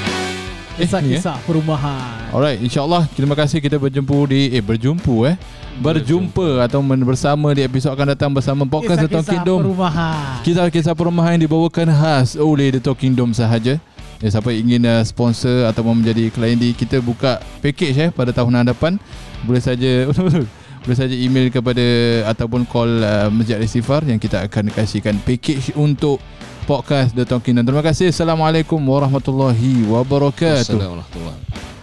[0.80, 2.19] Kisah-kisah perumahan.
[2.30, 5.36] Alright, insyaAllah terima kasih kita berjumpa di eh berjumpa eh
[5.82, 9.62] berjumpa atau bersama di episod akan datang bersama podcast The Talking Kisah-kisah Dome.
[9.66, 10.16] perumahan.
[10.46, 13.82] Kisah-kisah perumahan yang dibawakan khas oleh The Talking Dome sahaja.
[14.22, 18.62] Ya, siapa ingin uh, sponsor ataupun menjadi klien di kita buka package eh pada tahun
[18.62, 19.02] hadapan
[19.48, 20.06] boleh saja
[20.86, 21.82] boleh saja email kepada
[22.30, 26.22] ataupun call uh, Masjid Al-Istighfar yang kita akan kasihkan package untuk
[26.70, 27.66] podcast The Talking Dome.
[27.74, 28.14] Terima kasih.
[28.14, 30.62] Assalamualaikum warahmatullahi wabarakatuh.
[30.62, 31.79] Assalamualaikum warahmatullahi wabarakatuh.